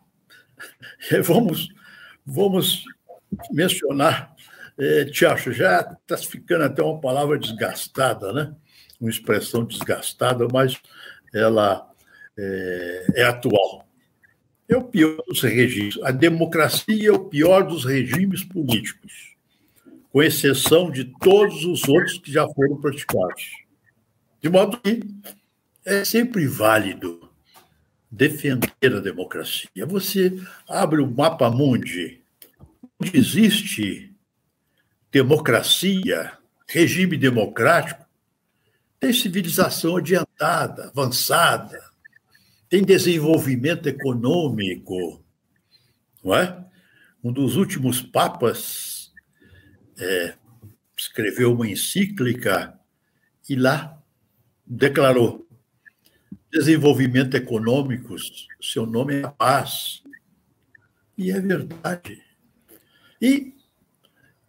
Vamos, 1.24 1.70
vamos 2.26 2.84
mencionar, 3.52 4.36
é, 4.78 5.06
Tiago, 5.06 5.52
já 5.52 5.82
está 5.82 6.18
ficando 6.18 6.66
até 6.66 6.82
uma 6.84 7.00
palavra 7.00 7.38
desgastada, 7.38 8.32
né? 8.32 8.56
uma 9.00 9.10
expressão 9.10 9.66
desgastada, 9.66 10.48
mas 10.52 10.80
ela 11.34 11.90
é, 12.38 13.06
é 13.16 13.24
atual 13.24 13.88
é 14.68 14.76
o 14.76 14.84
pior 14.84 15.24
dos 15.28 15.42
regimes. 15.42 15.98
A 16.04 16.12
democracia 16.12 17.10
é 17.10 17.12
o 17.12 17.26
pior 17.26 17.64
dos 17.64 17.86
regimes 17.86 18.44
políticos, 18.44 19.36
com 20.12 20.22
exceção 20.22 20.92
de 20.92 21.06
todos 21.06 21.64
os 21.64 21.88
outros 21.88 22.18
que 22.20 22.32
já 22.32 22.48
foram 22.50 22.78
praticados. 22.78 23.50
De 24.42 24.50
modo 24.50 24.78
que 24.80 25.02
é 25.86 26.04
sempre 26.04 26.46
válido 26.48 27.30
defender 28.12 28.72
a 28.84 29.00
democracia. 29.00 29.86
Você 29.88 30.38
abre 30.68 31.02
o 31.02 31.10
mapa 31.10 31.50
mundi, 31.50 32.22
onde 33.00 33.18
existe 33.18 34.14
democracia, 35.12 36.38
regime 36.68 37.18
democrático, 37.18 38.06
tem 39.00 39.14
civilização 39.14 39.98
adiantada, 39.98 40.88
avançada, 40.88 41.80
tem 42.70 42.84
desenvolvimento 42.84 43.88
econômico, 43.88 45.24
não 46.24 46.36
é? 46.36 46.66
Um 47.24 47.32
dos 47.32 47.56
últimos 47.56 48.02
papas 48.02 49.14
é, 50.00 50.36
escreveu 50.98 51.54
uma 51.54 51.68
encíclica 51.68 52.78
e 53.50 53.56
lá 53.56 54.02
declarou 54.66 55.48
desenvolvimento 56.52 57.36
econômico, 57.36 58.16
seu 58.62 58.86
nome 58.86 59.22
é 59.22 59.28
paz. 59.28 60.04
E 61.18 61.32
é 61.32 61.40
verdade. 61.40 62.22
E 63.22 63.54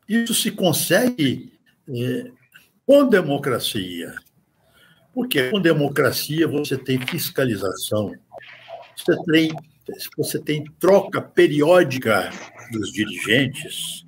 isso 0.08 0.34
se 0.34 0.50
consegue 0.50 1.52
é, 1.88 2.30
com 2.86 3.06
democracia. 3.06 4.14
Porque 5.12 5.50
com 5.50 5.60
democracia 5.60 6.46
você 6.46 6.78
tem 6.78 7.04
fiscalização, 7.04 8.14
você 8.96 9.16
tem, 9.24 9.52
você 10.16 10.38
tem 10.38 10.64
troca 10.78 11.20
periódica 11.20 12.30
dos 12.70 12.92
dirigentes. 12.92 14.06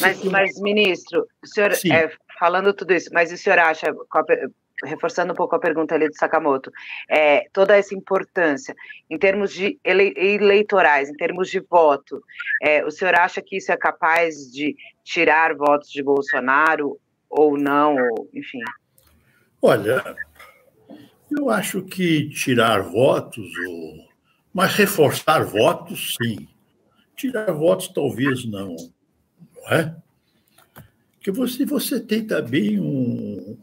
Mas, 0.00 0.20
tem... 0.20 0.30
mas, 0.30 0.60
ministro, 0.60 1.26
senhor, 1.44 1.72
é, 1.90 2.12
falando 2.38 2.72
tudo 2.72 2.92
isso, 2.92 3.10
mas 3.12 3.32
o 3.32 3.36
senhor 3.36 3.58
acha, 3.58 3.86
reforçando 4.84 5.32
um 5.32 5.36
pouco 5.36 5.54
a 5.54 5.58
pergunta 5.58 5.94
ali 5.94 6.08
do 6.08 6.16
Sakamoto, 6.16 6.70
é, 7.08 7.46
toda 7.52 7.76
essa 7.76 7.94
importância 7.94 8.74
em 9.08 9.18
termos 9.18 9.52
de 9.52 9.78
ele, 9.84 10.12
eleitorais, 10.16 11.08
em 11.08 11.14
termos 11.14 11.48
de 11.48 11.60
voto, 11.60 12.22
é, 12.62 12.84
o 12.84 12.90
senhor 12.90 13.14
acha 13.18 13.40
que 13.40 13.56
isso 13.56 13.70
é 13.70 13.76
capaz 13.76 14.50
de 14.50 14.76
tirar 15.04 15.54
votos 15.54 15.90
de 15.90 16.02
Bolsonaro 16.02 16.98
ou 17.28 17.58
não, 17.58 17.94
ou, 17.96 18.28
enfim? 18.32 18.58
Olha, 19.60 20.16
eu 21.30 21.50
acho 21.50 21.82
que 21.82 22.28
tirar 22.30 22.80
votos, 22.82 23.46
ou... 23.68 24.08
mas 24.52 24.74
reforçar 24.74 25.44
votos, 25.44 26.16
sim. 26.20 26.48
Tirar 27.14 27.52
votos, 27.52 27.88
talvez 27.88 28.44
não. 28.44 28.74
Não 29.56 29.70
é? 29.70 29.96
Porque 31.14 31.30
você, 31.30 31.64
você 31.64 32.00
tem 32.00 32.26
também 32.26 32.78
um, 32.80 33.56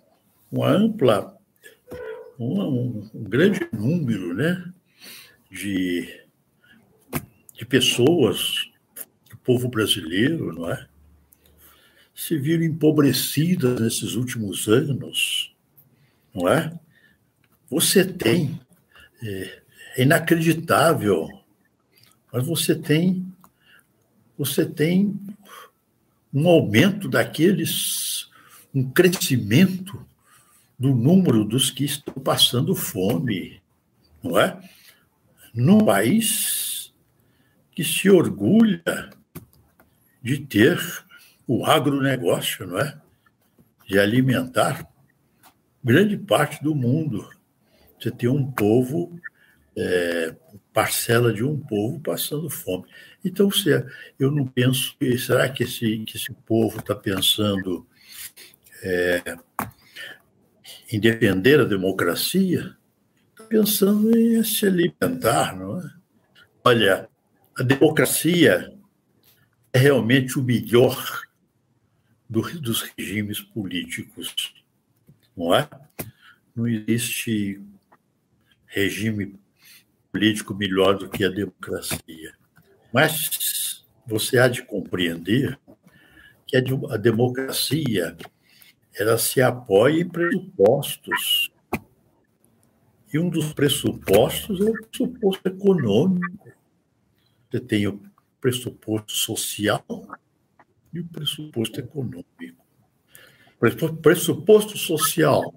uma 0.52 0.70
ampla, 0.70 1.38
um, 2.40 3.08
um 3.14 3.24
grande 3.24 3.60
número 3.72 4.34
né, 4.34 4.64
de, 5.50 6.26
de 7.54 7.66
pessoas, 7.66 8.70
do 9.30 9.38
povo 9.38 9.70
brasileiro, 9.70 10.52
não 10.52 10.72
é? 10.72 10.88
Se 12.22 12.38
viram 12.38 12.64
empobrecidas 12.64 13.82
nesses 13.82 14.14
últimos 14.14 14.68
anos, 14.68 15.56
não 16.32 16.48
é? 16.48 16.72
Você 17.68 18.06
tem, 18.06 18.62
é, 19.24 19.62
é 19.98 20.04
inacreditável, 20.04 21.28
mas 22.32 22.46
você 22.46 22.76
tem, 22.76 23.26
você 24.38 24.64
tem 24.64 25.20
um 26.32 26.48
aumento 26.48 27.10
daqueles, 27.10 28.30
um 28.72 28.88
crescimento 28.88 30.06
do 30.78 30.94
número 30.94 31.44
dos 31.44 31.72
que 31.72 31.86
estão 31.86 32.14
passando 32.14 32.76
fome, 32.76 33.60
não 34.24 34.40
é? 34.40 34.62
Num 35.56 35.84
país 35.84 36.94
que 37.72 37.84
se 37.84 38.12
orgulha 38.12 39.10
de 40.22 40.38
ter 40.38 40.80
o 41.52 41.66
agronegócio, 41.66 42.66
não 42.66 42.80
é? 42.80 42.98
De 43.86 44.00
alimentar 44.00 44.88
grande 45.84 46.18
parte 46.18 46.64
do 46.64 46.74
mundo. 46.74 47.28
Você 48.00 48.10
tem 48.10 48.30
um 48.30 48.50
povo, 48.50 49.20
é, 49.76 50.34
parcela 50.72 51.34
de 51.34 51.44
um 51.44 51.60
povo 51.60 52.00
passando 52.00 52.50
fome. 52.50 52.86
Então, 53.24 53.52
se 53.52 53.70
eu 54.18 54.32
não 54.32 54.48
penso, 54.48 54.96
será 55.20 55.50
que 55.50 55.64
esse, 55.64 56.00
que 56.06 56.16
esse 56.16 56.32
povo 56.32 56.80
está 56.80 56.96
pensando 56.96 57.86
é, 58.82 59.38
em 60.90 61.00
defender 61.00 61.60
a 61.60 61.66
democracia? 61.66 62.78
Está 63.32 63.44
pensando 63.44 64.18
em 64.18 64.42
se 64.42 64.66
alimentar, 64.66 65.54
não 65.58 65.82
é? 65.82 65.92
Olha, 66.64 67.10
a 67.60 67.64
democracia 67.64 68.74
é 69.74 69.80
realmente 69.80 70.40
o 70.40 70.44
melhor 70.44 71.30
do, 72.32 72.42
dos 72.62 72.82
regimes 72.98 73.42
políticos, 73.42 74.56
não 75.36 75.54
é? 75.54 75.68
Não 76.56 76.66
existe 76.66 77.62
regime 78.66 79.38
político 80.14 80.56
melhor 80.56 80.98
do 80.98 81.10
que 81.10 81.26
a 81.26 81.30
democracia. 81.30 82.34
Mas 82.94 83.86
você 84.08 84.40
há 84.40 84.48
de 84.48 84.64
compreender 84.64 85.60
que 86.48 86.56
a 86.56 86.98
democracia 86.98 88.16
ela 88.96 89.18
se 89.18 89.42
apoia 89.42 90.02
em 90.02 90.08
pressupostos. 90.08 91.52
E 93.14 93.20
um 93.20 93.30
dos 93.30 93.52
pressupostos 93.52 94.62
é 94.62 94.70
o 94.70 94.88
pressuposto 94.88 95.48
econômico. 95.50 96.50
Você 97.50 97.60
tem 97.60 97.88
o 97.88 98.02
pressuposto 98.40 99.12
social 99.12 99.86
e 100.94 101.00
o 101.00 101.08
pressuposto 101.08 101.80
econômico. 101.80 102.66
O 103.62 103.94
pressuposto 103.98 104.78
social 104.78 105.54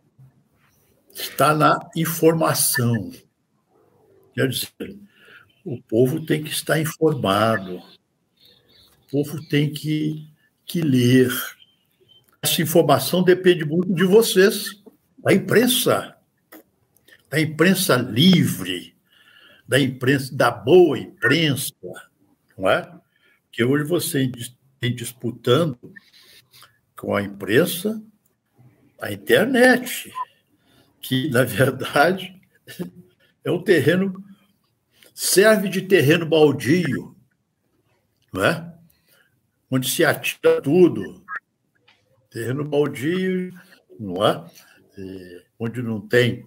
está 1.13 1.55
na 1.55 1.79
informação. 1.97 3.11
Quer 4.35 4.49
dizer, 4.49 4.99
o 5.65 5.81
povo 5.83 6.25
tem 6.27 6.43
que 6.43 6.51
estar 6.51 6.79
informado, 6.79 7.77
o 7.77 9.11
povo 9.11 9.43
tem 9.49 9.73
que, 9.73 10.29
que 10.67 10.83
ler. 10.83 11.31
Essa 12.43 12.61
informação 12.61 13.23
depende 13.23 13.65
muito 13.65 13.95
de 13.95 14.05
vocês, 14.05 14.83
da 15.19 15.33
imprensa, 15.33 16.17
da 17.31 17.41
imprensa 17.41 17.97
livre, 17.97 18.95
da 19.67 19.81
imprensa, 19.81 20.37
da 20.37 20.51
boa 20.51 20.99
imprensa, 20.99 21.73
não 22.59 22.69
é? 22.69 22.83
Porque 23.47 23.65
hoje 23.65 23.85
você 23.85 24.31
disputando 24.93 25.79
com 26.97 27.15
a 27.15 27.23
imprensa 27.23 28.03
a 29.01 29.13
internet, 29.13 30.11
que, 31.01 31.29
na 31.29 31.45
verdade, 31.45 32.41
é 33.45 33.51
um 33.51 33.63
terreno, 33.63 34.25
serve 35.13 35.69
de 35.69 35.83
terreno 35.83 36.25
baldio, 36.25 37.15
não 38.33 38.45
é? 38.45 38.75
onde 39.71 39.91
se 39.91 40.05
atira 40.05 40.63
tudo. 40.63 41.23
Terreno 42.31 42.65
baldio, 42.65 43.53
não 44.01 44.25
é? 44.25 44.51
é 44.97 45.43
onde 45.59 45.83
não 45.83 46.01
tem 46.01 46.47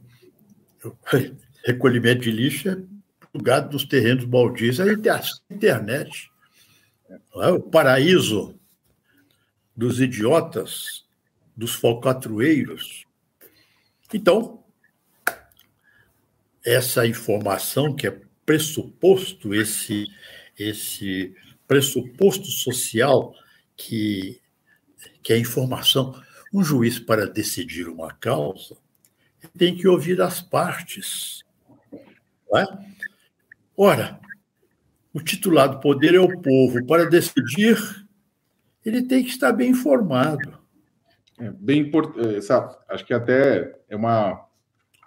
recolhimento 1.66 2.22
de 2.22 2.32
lixo, 2.32 2.70
é 2.70 2.78
lugar 3.34 3.62
dos 3.62 3.84
terrenos 3.84 4.26
baldios. 4.26 4.78
Tem 4.78 5.12
a 5.12 5.24
internet, 5.52 6.32
é? 6.34 6.37
O 7.34 7.62
paraíso 7.62 8.60
dos 9.76 10.02
idiotas, 10.02 11.06
dos 11.56 11.76
falcatrueiros. 11.76 13.06
Então, 14.14 14.64
essa 16.66 17.06
informação 17.06 17.96
que 17.96 18.08
é 18.08 18.22
pressuposto, 18.46 19.54
esse, 19.54 20.06
esse 20.58 21.36
pressuposto 21.68 22.46
social 22.46 23.34
que, 23.76 24.42
que 25.22 25.34
é 25.34 25.38
informação. 25.38 26.20
Um 26.54 26.64
juiz, 26.64 26.98
para 26.98 27.28
decidir 27.28 27.88
uma 27.88 28.14
causa, 28.14 28.78
tem 29.58 29.76
que 29.76 29.88
ouvir 29.88 30.22
as 30.22 30.42
partes. 30.42 31.44
Não 32.50 32.60
é? 32.60 32.66
Ora, 33.76 34.20
o 35.18 35.24
titular 35.24 35.68
do 35.68 35.80
poder 35.80 36.14
é 36.14 36.20
o 36.20 36.40
povo. 36.42 36.86
Para 36.86 37.10
decidir, 37.10 37.76
ele 38.86 39.02
tem 39.02 39.24
que 39.24 39.32
estar 39.32 39.52
bem 39.52 39.72
informado. 39.72 40.60
É 41.40 41.50
bem 41.50 41.82
importante. 41.82 42.36
É, 42.36 42.94
acho 42.94 43.04
que 43.04 43.14
até 43.14 43.76
é 43.90 43.96
uma 43.96 44.46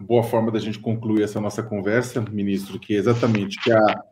boa 0.01 0.25
forma 0.25 0.51
da 0.51 0.59
gente 0.59 0.81
concluir 0.81 1.23
essa 1.23 1.40
nossa 1.40 1.62
conversa, 1.62 2.20
ministro, 2.20 2.81
que 2.81 2.94
é 2.94 2.99
exatamente 2.99 3.62
que 3.62 3.70
a, 3.70 4.03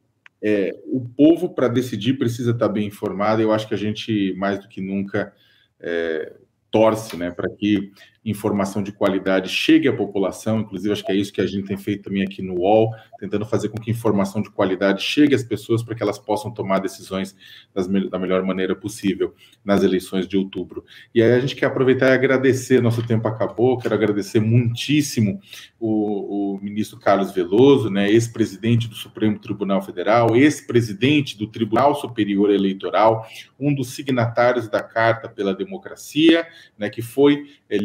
é, 0.40 0.70
o 0.86 1.00
povo, 1.00 1.52
para 1.52 1.66
decidir, 1.66 2.16
precisa 2.16 2.52
estar 2.52 2.68
bem 2.68 2.86
informado. 2.86 3.42
Eu 3.42 3.52
acho 3.52 3.66
que 3.66 3.74
a 3.74 3.78
gente, 3.78 4.32
mais 4.36 4.60
do 4.60 4.68
que 4.68 4.80
nunca, 4.80 5.32
é, 5.80 6.32
torce 6.70 7.16
né, 7.16 7.32
para 7.32 7.50
que 7.50 7.90
informação 8.30 8.82
de 8.82 8.92
qualidade 8.92 9.48
chegue 9.48 9.88
à 9.88 9.92
população, 9.92 10.60
inclusive 10.60 10.92
acho 10.92 11.04
que 11.04 11.12
é 11.12 11.16
isso 11.16 11.32
que 11.32 11.40
a 11.40 11.46
gente 11.46 11.66
tem 11.66 11.76
feito 11.76 12.04
também 12.04 12.22
aqui 12.22 12.42
no 12.42 12.54
UOL, 12.60 12.92
tentando 13.18 13.44
fazer 13.44 13.68
com 13.68 13.78
que 13.78 13.90
informação 13.90 14.42
de 14.42 14.50
qualidade 14.50 15.02
chegue 15.02 15.34
às 15.34 15.42
pessoas 15.42 15.82
para 15.82 15.94
que 15.94 16.02
elas 16.02 16.18
possam 16.18 16.50
tomar 16.50 16.78
decisões 16.78 17.34
das, 17.74 17.86
da 17.86 18.18
melhor 18.18 18.42
maneira 18.42 18.74
possível 18.76 19.34
nas 19.64 19.82
eleições 19.82 20.26
de 20.26 20.36
outubro. 20.36 20.84
E 21.14 21.22
aí 21.22 21.32
a 21.32 21.40
gente 21.40 21.56
quer 21.56 21.66
aproveitar 21.66 22.08
e 22.08 22.12
agradecer, 22.12 22.82
nosso 22.82 23.06
tempo 23.06 23.26
acabou, 23.26 23.78
quero 23.78 23.94
agradecer 23.94 24.40
muitíssimo 24.40 25.40
o, 25.78 26.54
o 26.54 26.60
ministro 26.60 26.98
Carlos 26.98 27.32
Veloso, 27.32 27.90
né, 27.90 28.10
ex-presidente 28.10 28.88
do 28.88 28.94
Supremo 28.94 29.38
Tribunal 29.38 29.80
Federal, 29.82 30.36
ex-presidente 30.36 31.36
do 31.36 31.46
Tribunal 31.46 31.94
Superior 31.94 32.50
Eleitoral, 32.50 33.26
um 33.58 33.74
dos 33.74 33.94
signatários 33.94 34.68
da 34.68 34.82
Carta 34.82 35.28
pela 35.28 35.54
Democracia, 35.54 36.46
né, 36.76 36.88
que 36.90 37.02
foi 37.02 37.46
é, 37.68 37.76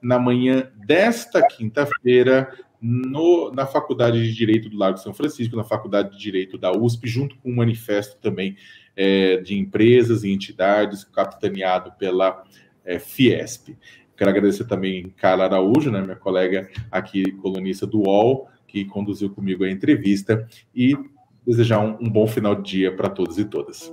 na 0.00 0.18
manhã 0.18 0.70
desta 0.86 1.46
quinta-feira 1.46 2.52
na 3.54 3.64
Faculdade 3.64 4.20
de 4.20 4.34
Direito 4.34 4.68
do 4.68 4.76
Largo 4.76 4.98
São 4.98 5.14
Francisco, 5.14 5.54
na 5.54 5.62
Faculdade 5.62 6.10
de 6.10 6.18
Direito 6.18 6.58
da 6.58 6.72
USP, 6.72 7.06
junto 7.06 7.36
com 7.36 7.50
um 7.50 7.54
manifesto 7.54 8.16
também 8.20 8.56
é, 8.96 9.36
de 9.36 9.56
empresas 9.56 10.24
e 10.24 10.32
entidades, 10.32 11.04
capitaneado 11.04 11.92
pela 11.92 12.42
é, 12.84 12.98
Fiesp. 12.98 13.76
Quero 14.16 14.30
agradecer 14.30 14.64
também 14.64 15.12
Carla 15.16 15.44
Araújo, 15.44 15.90
né, 15.92 16.00
minha 16.00 16.16
colega 16.16 16.68
aqui, 16.90 17.30
colunista 17.32 17.86
do 17.86 18.00
UOL, 18.00 18.48
que 18.66 18.84
conduziu 18.84 19.30
comigo 19.30 19.64
a 19.64 19.70
entrevista, 19.70 20.46
e 20.74 20.96
desejar 21.46 21.80
um, 21.80 21.96
um 22.00 22.10
bom 22.10 22.26
final 22.26 22.54
de 22.54 22.68
dia 22.68 22.94
para 22.94 23.08
todos 23.08 23.38
e 23.38 23.44
todas. 23.44 23.92